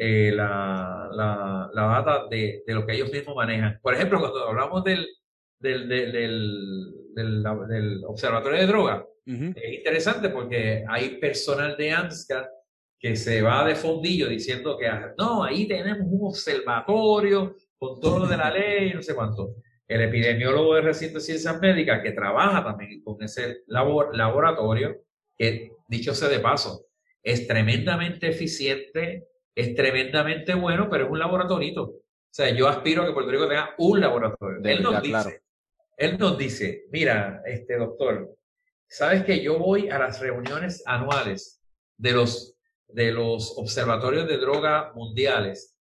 [0.01, 3.79] la, la, la, data de, de, lo que ellos mismos manejan.
[3.81, 5.07] Por ejemplo, cuando hablamos del,
[5.59, 6.11] del, del,
[7.13, 12.49] del, Observatorio de Drogas, es interesante porque hay personal de ANSCA
[12.99, 18.19] que se va de fondillo diciendo que ah, no, ahí tenemos un observatorio con todo
[18.19, 19.55] lo de la ley, no sé cuánto.
[19.87, 25.01] El epidemiólogo de Recinto de Ciencias Médicas, que trabaja también con ese labor, laboratorio,
[25.37, 26.85] que dicho sea de paso,
[27.23, 31.83] es tremendamente eficiente, es tremendamente bueno, pero es un laboratorito.
[31.83, 34.59] O sea, yo aspiro a que Puerto Rico tenga un laboratorio.
[34.63, 35.41] Él nos dice,
[35.97, 38.37] él nos dice, mira, este doctor,
[38.87, 41.61] sabes que yo voy a las reuniones anuales
[41.97, 42.55] de los
[42.93, 45.77] de los observatorios de droga mundiales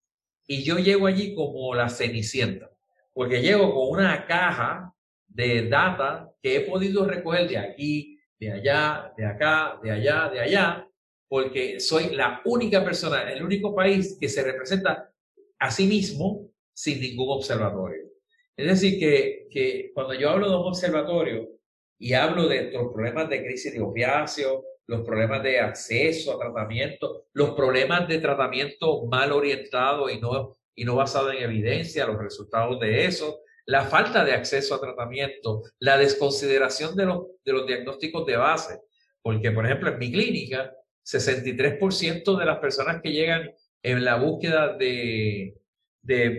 [0.46, 2.70] y yo llego allí como la cenicienta,
[3.12, 4.92] porque llego con una caja
[5.28, 10.40] de data que he podido recoger de aquí, de allá, de acá, de allá, de
[10.40, 10.88] allá,
[11.30, 15.12] porque soy la única persona, el único país que se representa
[15.60, 18.02] a sí mismo sin ningún observatorio.
[18.56, 21.48] Es decir, que, que cuando yo hablo de un observatorio
[22.00, 27.26] y hablo de los problemas de crisis de opiáceos, los problemas de acceso a tratamiento,
[27.32, 32.80] los problemas de tratamiento mal orientado y no, y no basado en evidencia, los resultados
[32.80, 38.26] de eso, la falta de acceso a tratamiento, la desconsideración de los, de los diagnósticos
[38.26, 38.80] de base.
[39.22, 40.74] Porque, por ejemplo, en mi clínica,
[41.04, 43.50] 63% de las personas que llegan
[43.82, 45.56] en la búsqueda de,
[46.02, 46.30] de,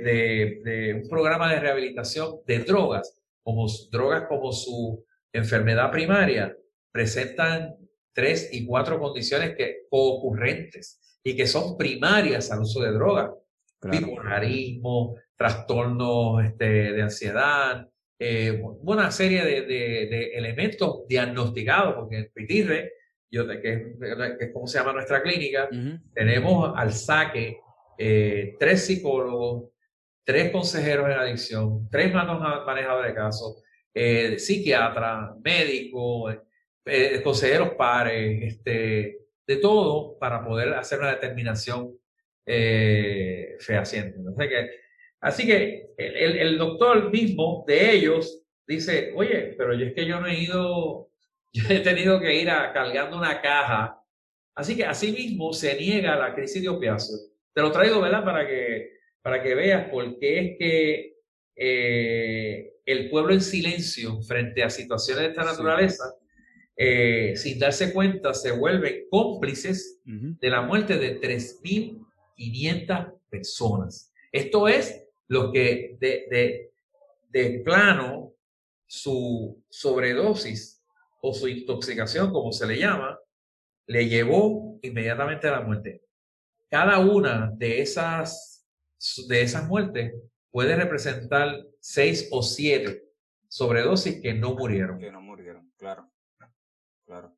[0.63, 5.03] de, un programa de rehabilitación de drogas, como drogas como su
[5.33, 6.55] enfermedad primaria,
[6.91, 7.75] presentan
[8.13, 13.31] tres y cuatro condiciones que ocurrentes y que son primarias al uso de drogas.
[13.83, 17.89] Bipolarismo, trastornos este, de ansiedad,
[18.19, 22.91] eh, una serie de, de, elementos diagnosticados, porque en Pitirre,
[23.61, 23.95] que,
[24.39, 25.69] es, como se llama nuestra clínica,
[26.13, 27.59] tenemos al saque
[27.97, 29.71] eh, tres psicólogos,
[30.23, 33.63] tres consejeros en adicción, tres manejadores de casos,
[33.93, 36.29] eh, psiquiatra, médico,
[36.85, 41.97] eh, consejeros pares, este, de todo para poder hacer una determinación
[42.45, 44.17] eh, fehaciente.
[44.37, 44.69] que,
[45.19, 50.19] así que el, el, doctor mismo de ellos dice, oye, pero yo es que yo
[50.19, 51.10] no he ido,
[51.53, 53.97] yo he tenido que ir a, cargando una caja.
[54.55, 57.29] Así que así mismo se niega la crisis de opiáceos.
[57.53, 58.23] Te lo traigo, ¿verdad?
[58.23, 58.91] Para que,
[59.21, 61.15] para que veas por qué es que
[61.55, 66.15] eh, el pueblo en silencio frente a situaciones de esta naturaleza
[66.83, 74.11] eh, sin darse cuenta, se vuelven cómplices de la muerte de 3.500 personas.
[74.31, 76.71] Esto es lo que de,
[77.29, 78.33] de, plano
[78.87, 80.80] su sobredosis
[81.21, 83.17] o su intoxicación, como se le llama,
[83.87, 86.01] le llevó inmediatamente a la muerte.
[86.69, 88.67] Cada una de esas,
[89.27, 90.13] de esas muertes
[90.51, 93.03] puede representar seis o siete
[93.47, 94.99] sobredosis que no murieron.
[94.99, 96.09] Que no murieron, claro.
[97.05, 97.35] Claro.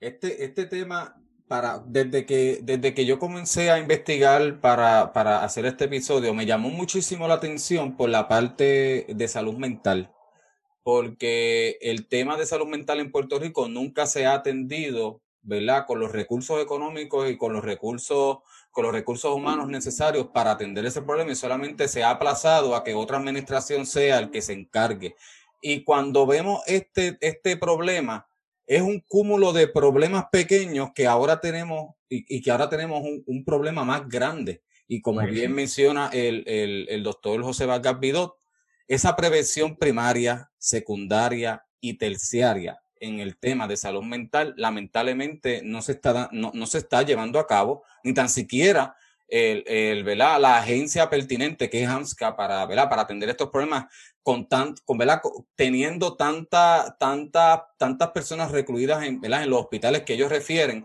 [0.00, 5.66] Este, este tema, para, desde, que, desde que yo comencé a investigar para, para hacer
[5.66, 10.10] este episodio, me llamó muchísimo la atención por la parte de salud mental,
[10.82, 15.84] porque el tema de salud mental en Puerto Rico nunca se ha atendido, ¿verdad?
[15.86, 18.38] Con los recursos económicos y con los recursos,
[18.70, 22.84] con los recursos humanos necesarios para atender ese problema y solamente se ha aplazado a
[22.84, 25.16] que otra administración sea el que se encargue.
[25.62, 28.26] Y cuando vemos este, este problema,
[28.66, 33.84] es un cúmulo de problemas pequeños que ahora tenemos y, que ahora tenemos un, problema
[33.84, 34.62] más grande.
[34.88, 38.39] Y como bien menciona el, el, doctor José Vargas Vidot,
[38.90, 45.92] esa prevención primaria, secundaria y terciaria en el tema de salud mental, lamentablemente no se
[45.92, 48.96] está, no, no se está llevando a cabo, ni tan siquiera
[49.28, 53.84] el, el la agencia pertinente que es AMSCA para, para atender estos problemas
[54.24, 54.98] con tan, con,
[55.54, 60.84] teniendo tanta, tanta, tantas personas recluidas en, en los hospitales que ellos refieren,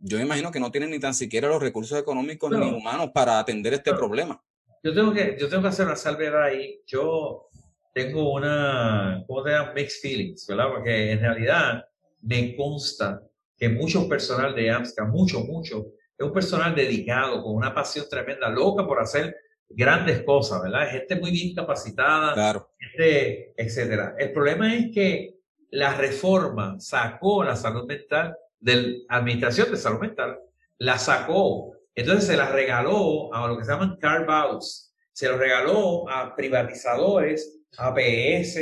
[0.00, 3.72] yo imagino que no tienen ni tan siquiera los recursos económicos ni humanos para atender
[3.72, 4.38] este problema.
[4.82, 6.80] Yo tengo que, yo tengo que hacer una salvedad ahí.
[6.86, 7.48] Yo
[7.94, 10.68] tengo una, ¿cómo te Mixed feelings, ¿verdad?
[10.70, 11.84] Porque en realidad
[12.22, 13.22] me consta
[13.56, 18.48] que mucho personal de AMSCA, mucho, mucho, es un personal dedicado, con una pasión tremenda,
[18.48, 19.36] loca por hacer
[19.68, 20.88] grandes cosas, ¿verdad?
[20.88, 22.70] Gente muy bien capacitada, claro.
[22.78, 24.14] gente, etcétera.
[24.18, 25.34] El problema es que
[25.70, 30.38] la reforma sacó la salud mental de la administración de salud mental,
[30.78, 36.08] la sacó Entonces se las regaló a lo que se llaman carve-outs, se los regaló
[36.08, 38.56] a privatizadores, APS,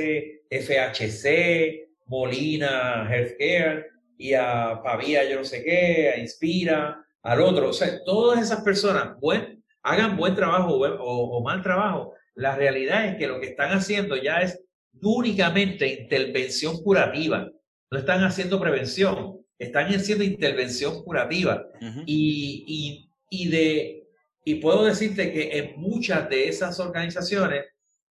[0.51, 7.68] FHC, Molina Healthcare y a Pavía, yo no sé qué, a Inspira, al otro.
[7.68, 12.14] O sea, todas esas personas buen, hagan buen trabajo o, o mal trabajo.
[12.37, 14.64] La realidad es que lo que están haciendo ya es
[15.03, 17.53] únicamente intervención curativa.
[17.91, 21.66] No están haciendo prevención, están haciendo intervención curativa.
[22.07, 23.03] y,
[23.43, 24.09] y, de,
[24.45, 27.66] y puedo decirte que en muchas de esas organizaciones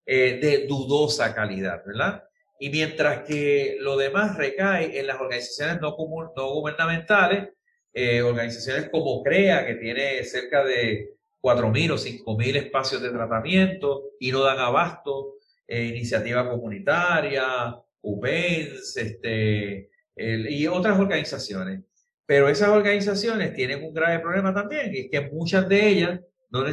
[0.05, 2.23] eh, de dudosa calidad, ¿verdad?
[2.59, 5.95] Y mientras que lo demás recae en las organizaciones no,
[6.35, 7.49] no gubernamentales,
[7.93, 14.31] eh, organizaciones como CREA, que tiene cerca de 4.000 o 5.000 espacios de tratamiento y
[14.31, 15.35] no dan abasto,
[15.67, 21.81] eh, iniciativa comunitaria, UPENS, este, y otras organizaciones.
[22.25, 26.19] Pero esas organizaciones tienen un grave problema también, y es que muchas de ellas
[26.49, 26.63] no,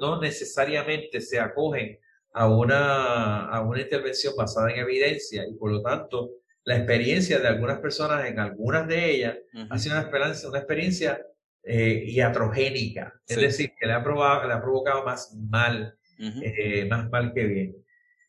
[0.00, 1.98] no necesariamente se acogen
[2.32, 6.32] a una, a una intervención basada en evidencia y por lo tanto
[6.64, 9.36] la experiencia de algunas personas en algunas de ellas
[9.70, 11.26] ha sido una, experiencia, una experiencia
[11.62, 17.08] eh, iatrogénica, es decir, que le ha, probado, le ha provocado más mal, eh, más
[17.08, 17.76] mal que bien.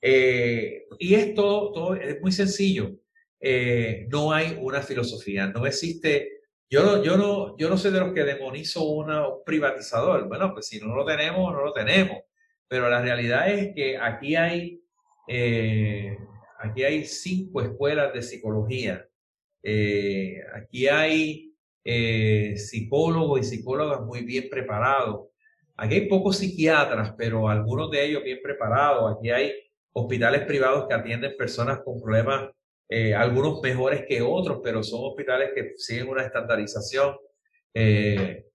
[0.02, 2.96] Eh, y esto todo es muy sencillo.
[3.40, 6.37] Eh, no hay una filosofía, no existe.
[6.70, 10.28] Yo no, yo no, yo no soy de los que demonizo una, un privatizador.
[10.28, 12.20] Bueno, pues si no lo tenemos, no lo tenemos.
[12.68, 14.82] Pero la realidad es que aquí hay,
[15.28, 16.18] eh,
[16.60, 19.08] aquí hay cinco escuelas de psicología.
[20.54, 21.54] aquí hay
[22.58, 25.28] psicólogos y psicólogas muy bien preparados.
[25.78, 29.16] Aquí hay pocos psiquiatras, pero algunos de ellos bien preparados.
[29.16, 29.54] Aquí hay
[29.94, 32.50] hospitales privados que atienden personas con problemas,
[32.90, 37.16] eh, algunos mejores que otros, pero son hospitales que siguen una estandarización.
[37.74, 38.46] Eh,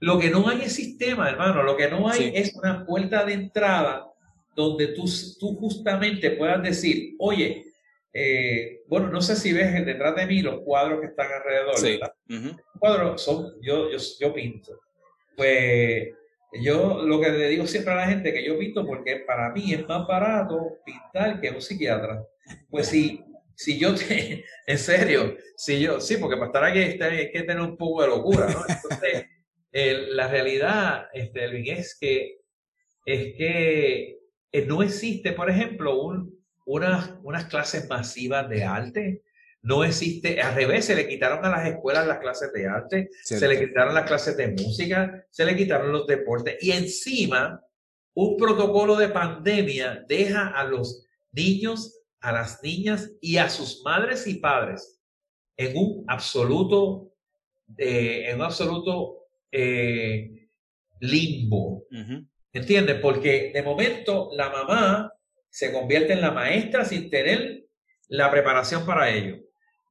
[0.00, 3.34] lo que no hay es sistema, hermano, lo que no hay es una puerta de
[3.34, 4.06] entrada
[4.54, 5.04] donde tú,
[5.38, 7.66] tú justamente puedas decir, oye,
[8.12, 12.00] eh, bueno, no sé si ves detrás de mí los cuadros que están alrededor, sí.
[12.78, 14.80] cuadros son, yo, yo, yo pinto.
[15.36, 16.08] Pues
[16.60, 19.72] yo lo que le digo siempre a la gente que yo pinto porque para mí
[19.72, 22.22] es más barato pintar que un psiquiatra.
[22.70, 23.24] Pues si,
[23.54, 27.60] si yo te, en serio, si yo, sí, porque para estar aquí hay que tener
[27.60, 28.62] un poco de locura, ¿no?
[28.68, 29.26] Entonces,
[30.10, 32.40] la realidad, este, es que,
[33.06, 34.18] es que
[34.52, 39.22] eh, no existe, por ejemplo, un, unas, unas clases masivas de arte
[39.62, 43.46] no existe, al revés, se le quitaron a las escuelas las clases de arte, se
[43.46, 47.64] le quitaron las clases de música, se le quitaron los deportes y encima
[48.14, 54.26] un protocolo de pandemia deja a los niños, a las niñas y a sus madres
[54.26, 55.00] y padres
[55.56, 57.12] en un absoluto,
[57.76, 60.48] eh, en un absoluto eh,
[61.00, 61.86] limbo.
[62.52, 63.00] ¿Entiendes?
[63.00, 65.12] Porque de momento la mamá
[65.50, 67.66] se convierte en la maestra sin tener
[68.08, 69.38] la preparación para ello.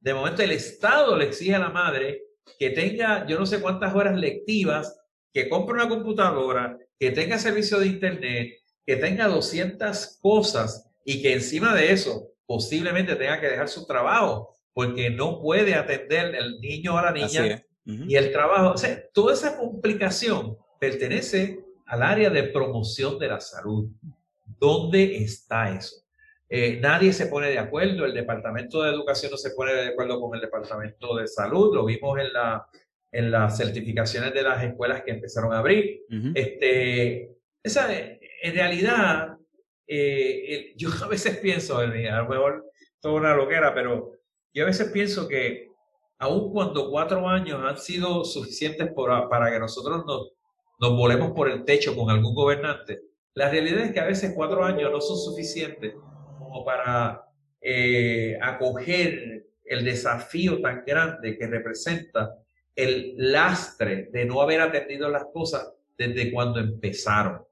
[0.00, 2.22] De momento el Estado le exige a la madre
[2.58, 4.98] que tenga yo no sé cuántas horas lectivas,
[5.32, 8.52] que compre una computadora, que tenga servicio de Internet,
[8.84, 14.54] que tenga 200 cosas y que encima de eso posiblemente tenga que dejar su trabajo
[14.72, 18.72] porque no puede atender el niño o la niña y el trabajo.
[18.72, 23.90] O sea, toda esa complicación pertenece al área de promoción de la salud.
[24.58, 25.96] ¿Dónde está eso?
[26.48, 30.20] Eh, nadie se pone de acuerdo, el Departamento de Educación no se pone de acuerdo
[30.20, 32.66] con el Departamento de Salud, lo vimos en, la,
[33.10, 36.02] en las certificaciones de las escuelas que empezaron a abrir.
[36.34, 37.30] este,
[37.62, 39.38] esa, en realidad,
[39.94, 42.66] eh, yo a veces pienso, a lo mejor
[43.00, 44.12] toda una loquera, pero
[44.54, 45.68] yo a veces pienso que
[46.18, 50.32] aun cuando cuatro años han sido suficientes para que nosotros nos,
[50.80, 53.00] nos volemos por el techo con algún gobernante,
[53.34, 55.94] la realidad es que a veces cuatro años no son suficientes
[56.64, 57.22] para
[57.60, 62.34] eh, acoger el desafío tan grande que representa
[62.74, 67.42] el lastre de no haber atendido las cosas desde cuando empezaron.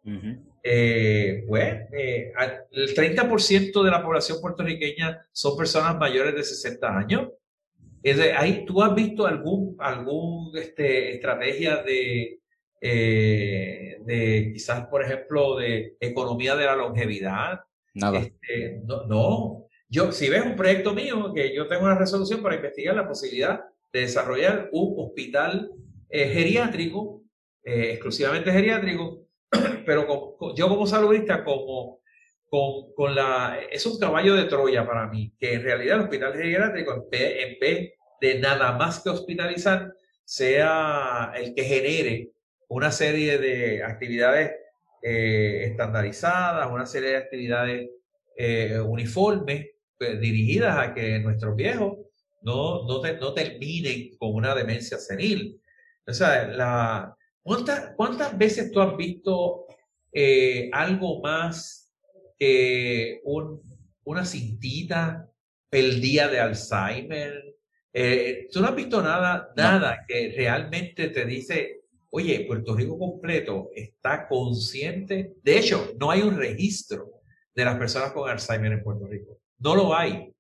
[0.63, 2.33] Eh, pues eh,
[2.73, 7.29] el 30% de la población puertorriqueña son personas mayores de 60 años.
[8.03, 12.41] Es ahí, ¿Tú has visto algún, algún este, estrategia de,
[12.81, 17.61] de quizás, por ejemplo, de economía de la longevidad?
[17.95, 18.21] Nada.
[18.21, 22.95] Este, no, yo, si ves un proyecto mío, que yo tengo una resolución para investigar
[22.95, 25.73] la posibilidad de desarrollar un hospital
[26.09, 27.25] eh, geriátrico,
[27.65, 29.27] eh, exclusivamente geriátrico,
[29.87, 32.01] pero yo como saludista, como
[32.49, 36.35] con, con, la, es un caballo de Troya para mí, que en realidad el hospital
[36.35, 39.93] geriátrico, en vez de nada más que hospitalizar,
[40.25, 42.31] sea el que genere
[42.69, 44.53] una serie de actividades
[45.03, 47.91] eh, estandarizadas, una serie de actividades
[48.37, 51.99] eh, uniformes pues, dirigidas a que nuestros viejos
[52.43, 55.61] no, no, no terminen con una demencia senil.
[56.07, 59.67] O sea, la, ¿cuántas, ¿cuántas veces tú has visto
[60.13, 61.93] eh, algo más
[62.39, 63.61] que un,
[64.05, 65.29] una cintita
[65.71, 67.57] el día de Alzheimer?
[67.93, 73.71] Eh, tú no has visto nada, nada que realmente te dice, oye, Puerto Rico completo
[73.75, 75.35] está consciente.
[75.43, 77.23] De hecho, no hay un registro
[77.55, 79.41] de las personas con Alzheimer en Puerto Rico.
[79.59, 80.33] No lo hay.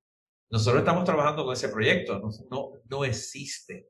[0.50, 3.88] Nosotros estamos trabajando con ese proyecto, no, no, no existe.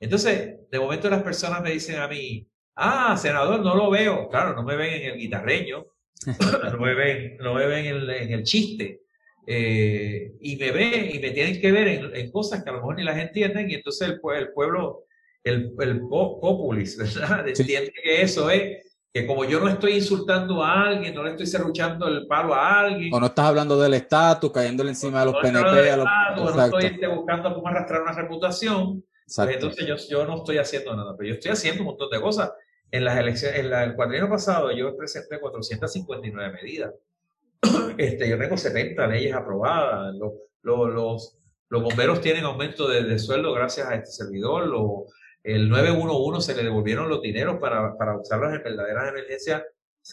[0.00, 2.46] Entonces, de momento las personas me dicen a mí,
[2.76, 4.28] ah, senador, no lo veo.
[4.28, 5.86] Claro, no me ven en el guitarreño,
[6.72, 9.00] no me ven, no me ven en, el chiste.
[9.46, 12.96] Eh, y me ven y me tienen que ver en, cosas que a lo mejor
[12.96, 15.04] ni las entienden y entonces el, el pueblo,
[15.42, 17.46] el, el populis, ¿verdad?
[17.46, 18.84] Entiende que eso es
[19.14, 22.80] que como yo no estoy insultando a alguien, no le estoy cerruchando el palo a
[22.80, 23.14] alguien.
[23.14, 25.90] O no estás hablando del estatus, cayéndole encima de los PNP.
[25.90, 26.06] a los,
[26.36, 29.04] no estoy este, buscando cómo arrastrar una reputación.
[29.26, 32.20] Pues entonces yo, yo no estoy haciendo nada, pero yo estoy haciendo un montón de
[32.20, 32.52] cosas.
[32.90, 36.92] En las elecciones, en el cuadrino pasado yo presenté 459 medidas.
[37.96, 40.14] Este, yo tengo 70 leyes aprobadas.
[40.16, 40.32] Los,
[40.62, 41.38] los, los,
[41.68, 44.66] los bomberos tienen aumento de, de, sueldo gracias a este servidor.
[44.66, 49.62] Los, el 911 se le devolvieron los dineros para, para usarlos en verdaderas emergencias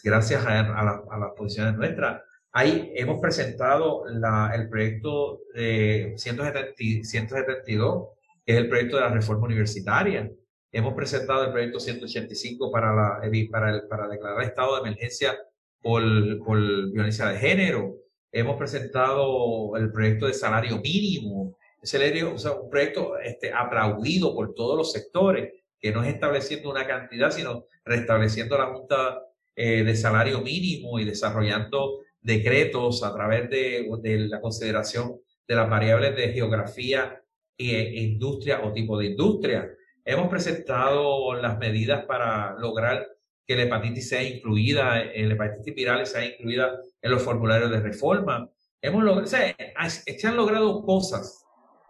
[0.02, 2.22] gracias a, a, las posiciones nuestras.
[2.52, 8.08] Ahí hemos presentado la, el proyecto de 172,
[8.44, 10.30] es el proyecto de la reforma universitaria.
[10.70, 13.20] Hemos presentado el proyecto 185 para, la,
[13.50, 15.38] para, el, para declarar estado de emergencia
[15.80, 16.02] por,
[16.44, 16.58] por
[16.92, 17.96] violencia de género.
[18.30, 24.54] Hemos presentado el proyecto de salario mínimo es o sea, un proyecto este, aplaudido por
[24.54, 29.20] todos los sectores, que no es estableciendo una cantidad, sino restableciendo la Junta
[29.56, 35.68] eh, de Salario Mínimo y desarrollando decretos a través de, de la consideración de las
[35.68, 37.20] variables de geografía
[37.62, 39.70] industria o tipo de industria.
[40.04, 43.06] Hemos presentado las medidas para lograr
[43.46, 47.80] que la hepatitis sea incluida, eh, la hepatitis viral sea incluida en los formularios de
[47.80, 48.48] reforma.
[48.80, 49.54] Hemos logrado, o sea,
[49.88, 51.42] se han logrado cosas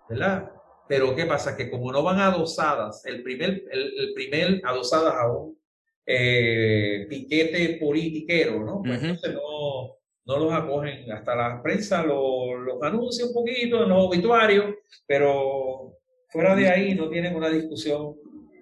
[0.09, 0.51] ¿verdad?
[0.89, 1.57] Pero ¿qué pasa?
[1.57, 5.59] Que como no van adosadas, el primer, el, primer adosadas a un
[6.05, 8.83] eh, piquete politiquero, ¿no?
[8.83, 13.89] Pues entonces no, no los acogen, hasta la prensa los lo anuncia un poquito en
[13.89, 14.75] los obituarios,
[15.07, 18.15] pero fuera de ahí no tienen una discusión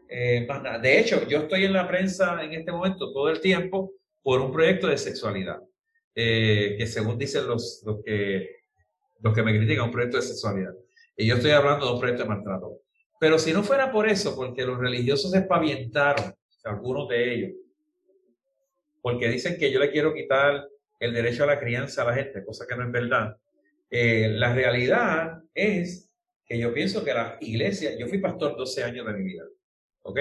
[0.09, 0.79] eh, más nada.
[0.79, 3.93] De hecho, yo estoy en la prensa en este momento todo el tiempo
[4.23, 5.61] por un proyecto de sexualidad,
[6.15, 8.63] eh, que según dicen los, los, que,
[9.21, 10.75] los que me critican, un proyecto de sexualidad.
[11.17, 12.81] Y yo estoy hablando de un proyecto de maltrato.
[13.21, 16.35] Pero si no fuera por eso, porque los religiosos se espavientaron,
[16.65, 17.51] algunos de ellos,
[19.01, 20.67] porque dicen que yo le quiero quitar
[21.01, 23.37] el derecho a la crianza a la gente, cosa que no es verdad.
[23.91, 26.11] Eh, la realidad es
[26.45, 29.45] que yo pienso que la iglesia, yo fui pastor 12 años de mi vida,
[30.03, 30.19] ¿ok?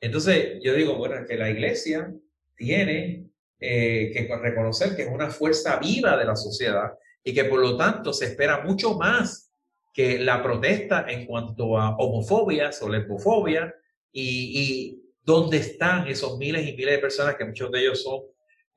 [0.00, 2.12] Entonces yo digo, bueno, que la iglesia
[2.56, 3.28] tiene
[3.60, 6.92] eh, que reconocer que es una fuerza viva de la sociedad
[7.22, 9.52] y que por lo tanto se espera mucho más
[9.94, 13.74] que la protesta en cuanto a homofobia o lesbofobia
[14.12, 18.20] y, y dónde están esos miles y miles de personas que muchos de ellos son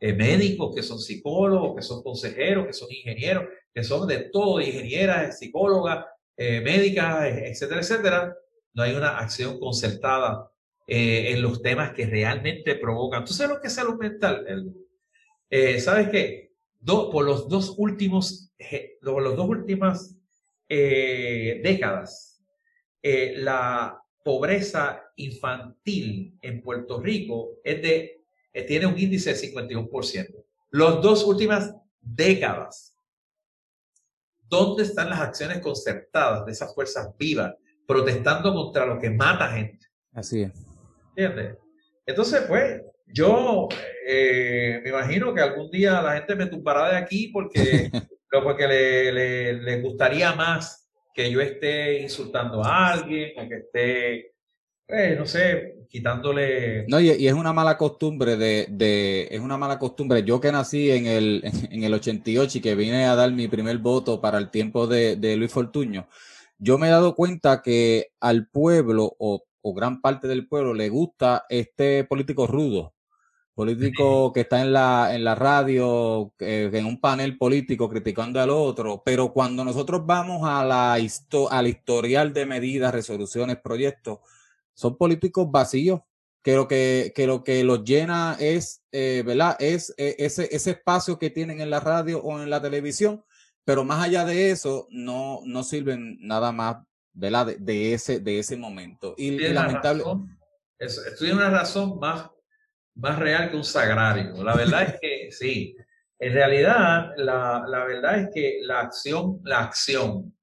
[0.02, 4.62] eh, médicos, que son psicólogos, que son consejeros, que son ingenieros, que son de todo,
[4.62, 6.06] ingenieras, psicólogas,
[6.38, 8.36] eh, médicas, etcétera, etcétera.
[8.74, 10.50] No hay una acción concertada
[10.88, 13.26] eh, en los temas que realmente provocan.
[13.26, 14.74] ¿Tú sabes lo que es salud mental?
[15.80, 16.50] ¿Sabes qué?
[16.86, 18.54] por los dos últimos,
[19.02, 20.16] los dos últimas
[20.70, 22.42] décadas,
[23.02, 28.19] la pobreza infantil en Puerto Rico es de,
[28.52, 30.46] tiene un índice de 51%.
[30.72, 32.96] Las dos últimas décadas,
[34.48, 37.56] ¿dónde están las acciones concertadas de esas fuerzas vivas
[37.88, 39.88] protestando contra lo que mata gente?
[40.14, 40.52] Así es.
[41.16, 41.58] ¿Entiendes?
[42.06, 43.68] Entonces, pues, yo
[44.06, 47.90] me imagino que algún día la gente me tumbará de aquí porque
[48.44, 54.34] porque le, le, gustaría más que yo esté insultando a alguien o que esté,
[54.90, 56.86] eh, no sé, quitándole...
[56.88, 60.24] No, y, es una mala costumbre de, de, es una mala costumbre.
[60.24, 63.78] Yo que nací en el, en el 88 y que vine a dar mi primer
[63.78, 66.08] voto para el tiempo de, de Luis Fortuño,
[66.58, 70.90] yo me he dado cuenta que al pueblo o, o gran parte del pueblo le
[70.90, 72.94] gusta este político rudo
[73.60, 79.02] político que está en la, en la radio, en un panel político criticando al otro,
[79.04, 84.20] pero cuando nosotros vamos a la al historial de medidas, resoluciones, proyectos,
[84.80, 86.00] son políticos vacíos,
[86.42, 89.58] que lo que, que, lo que los llena es, eh, ¿verdad?
[89.60, 93.22] Es eh, ese, ese espacio que tienen en la radio o en la televisión,
[93.66, 96.78] pero más allá de eso, no, no sirven nada más,
[97.12, 97.58] ¿verdad?
[97.58, 99.16] De, ese, de ese momento.
[99.18, 100.02] Y, lamentable.
[100.78, 102.30] Esto tiene una razón más,
[102.96, 104.42] más real que un sagrario.
[104.42, 105.76] La verdad es que sí.
[106.20, 110.34] En realidad, la, la verdad es que la acción, la acción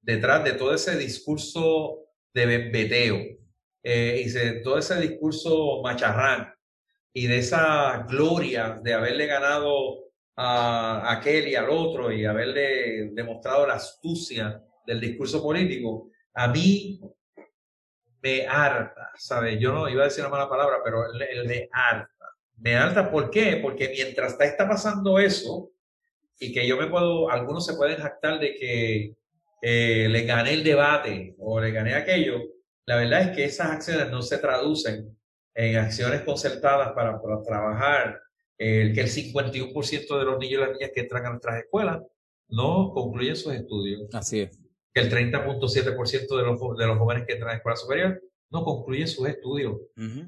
[0.00, 3.39] detrás de todo ese discurso de bembeteo
[3.82, 6.52] eh, y de todo ese discurso macharrán
[7.12, 13.66] y de esa gloria de haberle ganado a aquel y al otro y haberle demostrado
[13.66, 17.00] la astucia del discurso político, a mí
[18.22, 19.58] me harta, ¿sabes?
[19.58, 22.26] Yo no iba a decir una mala palabra, pero el, me harta.
[22.58, 23.58] Me harta, ¿por qué?
[23.62, 25.70] Porque mientras está, está pasando eso,
[26.38, 29.14] y que yo me puedo, algunos se pueden jactar de que
[29.62, 32.40] eh, le gané el debate o le gané aquello,
[32.90, 35.16] la verdad es que esas acciones no se traducen
[35.54, 38.20] en acciones concertadas para, para trabajar
[38.58, 42.02] el que el 51% de los niños y las niñas que entran a nuestras escuelas
[42.48, 44.12] no concluyen sus estudios.
[44.12, 44.58] Así es.
[44.92, 49.06] Que el 30.7% de los, de los jóvenes que entran a escuela superior no concluyen
[49.06, 49.76] sus estudios.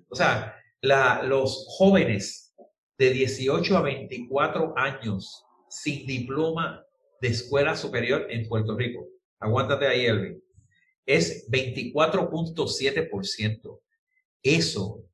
[0.09, 2.55] O sea, la, los jóvenes
[2.97, 6.87] de 18 a 24 años sin diploma
[7.21, 9.09] de escuela superior en Puerto Rico
[9.43, 10.43] aguántate ahí, Elvin,
[11.07, 13.81] es 24.7%.
[14.43, 15.05] Eso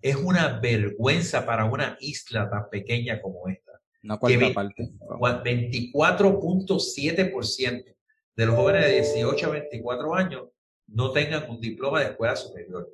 [0.00, 3.80] es una vergüenza para una isla tan pequeña como esta.
[4.02, 4.90] Una cuarta parte.
[5.08, 7.94] 24.7%
[8.36, 10.44] de los jóvenes de 18 a 24 años
[10.86, 12.92] no tengan un diploma de escuela superior.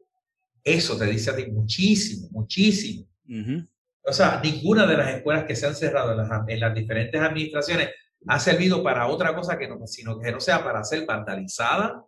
[0.62, 3.07] Eso te dice a ti muchísimo, muchísimo.
[4.02, 6.12] O sea, ninguna de las escuelas que se han cerrado
[6.47, 7.90] en las diferentes administraciones
[8.27, 12.05] ha servido para otra cosa que no, sino que no sea para ser vandalizada,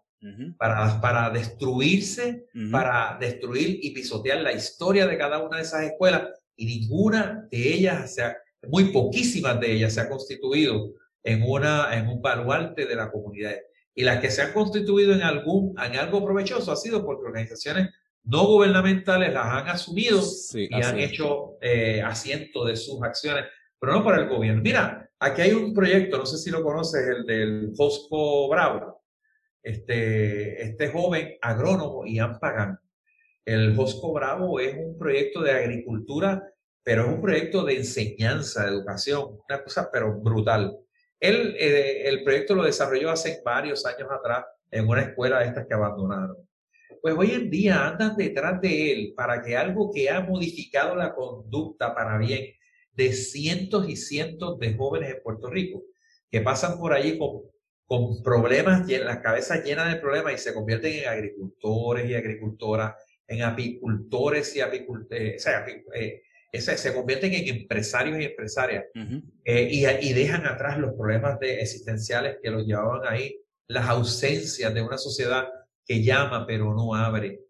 [0.57, 6.29] para, para destruirse, para destruir y pisotear la historia de cada una de esas escuelas.
[6.57, 8.37] Y ninguna de ellas, sea,
[8.69, 13.55] muy poquísimas de ellas se ha constituido en, una, en un baluarte de la comunidad.
[13.95, 17.91] Y las que se han constituido en, algún, en algo provechoso ha sido porque organizaciones
[18.25, 20.23] no gubernamentales las han asumido
[20.55, 23.47] y han hecho eh, asiento de sus acciones,
[23.81, 24.63] pero no para el gobierno.
[24.63, 29.02] Mira, Aquí hay un proyecto, no sé si lo conoces, el del Fosco Bravo.
[29.63, 32.79] Este, este joven agrónomo, Ian Pagan.
[33.45, 36.43] El Fosco Bravo es un proyecto de agricultura,
[36.83, 40.77] pero es un proyecto de enseñanza, de educación, una cosa pero brutal.
[41.21, 45.67] Él, eh, el proyecto lo desarrolló hace varios años atrás en una escuela de estas
[45.67, 46.37] que abandonaron.
[47.01, 51.15] Pues hoy en día andan detrás de él para que algo que ha modificado la
[51.15, 52.55] conducta para bien
[52.93, 55.83] de cientos y cientos de jóvenes en Puerto Rico
[56.31, 57.43] que pasan por allí con,
[57.93, 62.95] con problemas, las cabezas llenas de problemas y se convierten en agricultores y agricultoras,
[63.29, 65.47] en apicultores y apicultores,
[65.93, 66.19] eh,
[66.59, 68.87] se convierten en empresarios y empresarias
[69.45, 73.39] eh, y, y, dejan atrás los problemas de existenciales que los llevaban ahí,
[73.69, 75.47] las ausencias de una sociedad
[75.85, 77.41] que llama pero no abre.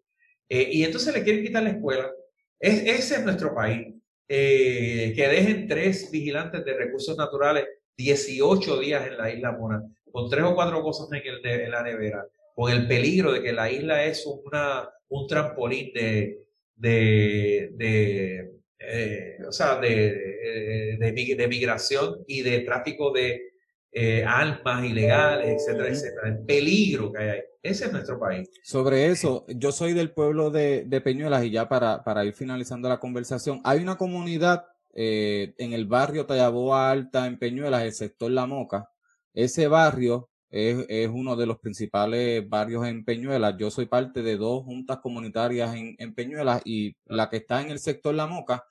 [0.48, 2.10] Eh, y entonces le quieren quitar la escuela.
[2.58, 3.94] Es, ese es nuestro país.
[4.26, 7.64] Eh, que dejen tres vigilantes de recursos naturales
[7.96, 9.82] 18 días en la isla Mona,
[10.12, 13.52] con tres o cuatro cosas en, el, en la nevera, con el peligro de que
[13.52, 16.42] la isla es una, un trampolín de,
[16.76, 23.52] de, de eh, o sea, de, de, migración y de tráfico de
[23.92, 26.28] eh, almas ilegales, etcétera, etcétera.
[26.28, 27.40] El peligro que hay ahí.
[27.62, 28.50] Ese es nuestro país.
[28.64, 32.98] Sobre eso, yo soy del pueblo de, Peñuelas y ya para, para, ir finalizando la
[32.98, 34.64] conversación, hay una comunidad
[34.94, 38.90] eh, en el barrio Tallaboa Alta, en Peñuelas, el sector La Moca.
[39.34, 43.56] Ese barrio es, es, uno de los principales barrios en Peñuelas.
[43.58, 47.70] Yo soy parte de dos juntas comunitarias en, en Peñuelas y la que está en
[47.70, 48.64] el sector La Moca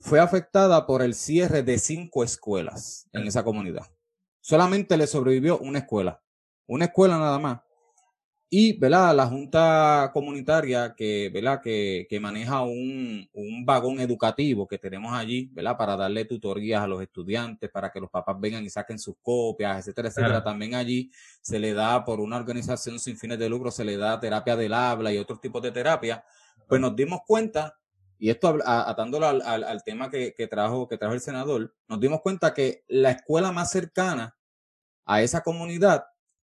[0.00, 3.86] fue afectada por el cierre de cinco escuelas en esa comunidad.
[4.40, 6.22] Solamente le sobrevivió una escuela,
[6.66, 7.60] una escuela nada más.
[8.52, 9.14] Y, ¿verdad?
[9.14, 11.60] La Junta Comunitaria que, ¿verdad?
[11.62, 15.76] Que, que maneja un, un, vagón educativo que tenemos allí, ¿verdad?
[15.76, 19.78] Para darle tutorías a los estudiantes, para que los papás vengan y saquen sus copias,
[19.78, 20.42] etcétera, etcétera.
[20.42, 24.18] También allí se le da, por una organización sin fines de lucro, se le da
[24.18, 26.24] terapia del habla y otros tipos de terapia.
[26.66, 27.78] Pues nos dimos cuenta,
[28.18, 32.00] y esto atándolo al, al, al tema que, que, trajo, que trajo el senador, nos
[32.00, 34.36] dimos cuenta que la escuela más cercana
[35.04, 36.09] a esa comunidad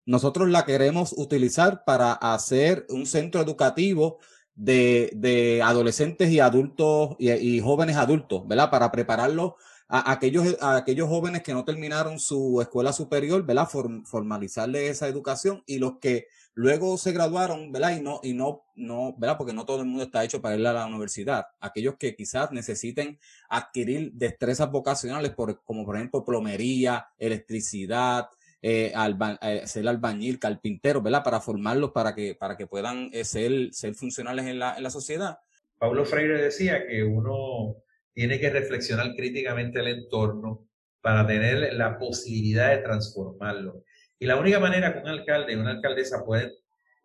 [0.05, 4.19] nosotros la queremos utilizar para hacer un centro educativo
[4.55, 8.69] de, de adolescentes y adultos y, jóvenes adultos, ¿verdad?
[8.69, 9.53] Para prepararlos
[9.87, 13.69] a, aquellos, a aquellos jóvenes que no terminaron su escuela superior, ¿verdad?
[14.05, 17.97] formalizarle esa educación y los que luego se graduaron, ¿verdad?
[17.97, 19.37] Y no, y no, no, ¿verdad?
[19.37, 21.47] Porque no todo el mundo está hecho para ir a la universidad.
[21.59, 23.19] Aquellos que quizás necesiten
[23.49, 28.27] adquirir destrezas vocacionales, por, como por ejemplo plomería, electricidad,
[28.61, 28.93] eh,
[29.41, 31.23] eh, ser albañil, carpintero, ¿verdad?
[31.23, 34.89] Para formarlos para que, para que puedan eh, ser, ser funcionales en la, en la
[34.89, 35.39] sociedad.
[35.77, 37.77] Pablo Freire decía que uno
[38.13, 40.67] tiene que reflexionar críticamente el entorno
[41.01, 43.83] para tener la posibilidad de transformarlo.
[44.19, 46.51] Y la única manera que un alcalde y una alcaldesa pueden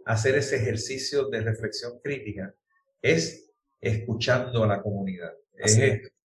[0.05, 2.55] hacer ese ejercicio de reflexión crítica
[3.01, 3.51] es
[3.81, 5.33] escuchando a la comunidad.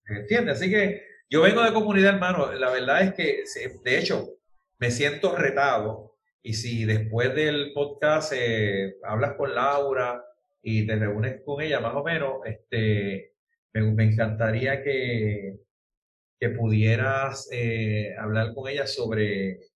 [0.07, 0.57] ¿Entiendes?
[0.57, 2.51] Así que yo vengo de comunidad, hermano.
[2.51, 3.43] La verdad es que,
[3.83, 4.40] de hecho,
[4.81, 6.17] me siento retado.
[6.43, 10.25] Y si después del podcast eh, hablas con Laura
[10.61, 13.35] y te reúnes con ella, más o menos, este,
[13.73, 15.59] me, encantaría que,
[16.39, 19.71] que pudieras eh, hablar con ella sobre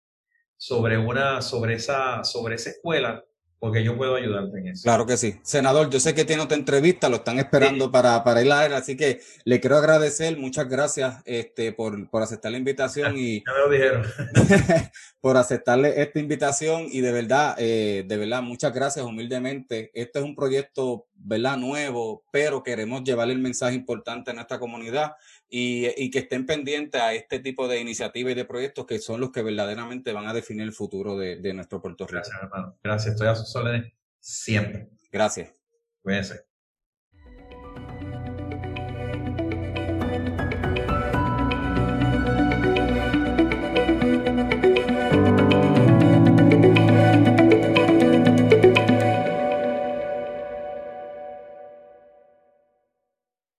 [0.57, 3.23] sobre una, sobre esa, sobre esa escuela,
[3.60, 4.84] porque yo puedo ayudarte en eso.
[4.84, 5.40] Claro que sí.
[5.44, 8.73] Senador, yo sé que tiene otra entrevista, lo están esperando para, para ir a él,
[8.73, 13.53] así que le quiero agradecer, muchas gracias este, por, por aceptar la invitación y ya
[13.53, 14.06] me lo dijeron.
[15.22, 19.90] por aceptarle esta invitación y de verdad, eh, de verdad, muchas gracias humildemente.
[19.94, 21.57] Este es un proyecto, ¿verdad?
[21.57, 25.14] Nuevo, pero queremos llevarle el mensaje importante a nuestra comunidad
[25.57, 29.32] y, que estén pendientes a este tipo de iniciativas y de proyectos que son los
[29.32, 32.18] que verdaderamente van a definir el futuro de, nuestro Puerto Rico.
[32.18, 32.77] Gracias, hermano.
[32.84, 34.90] Gracias, estoy a sus órdenes siempre.
[35.11, 35.53] Gracias.
[36.02, 36.55] Cuídense.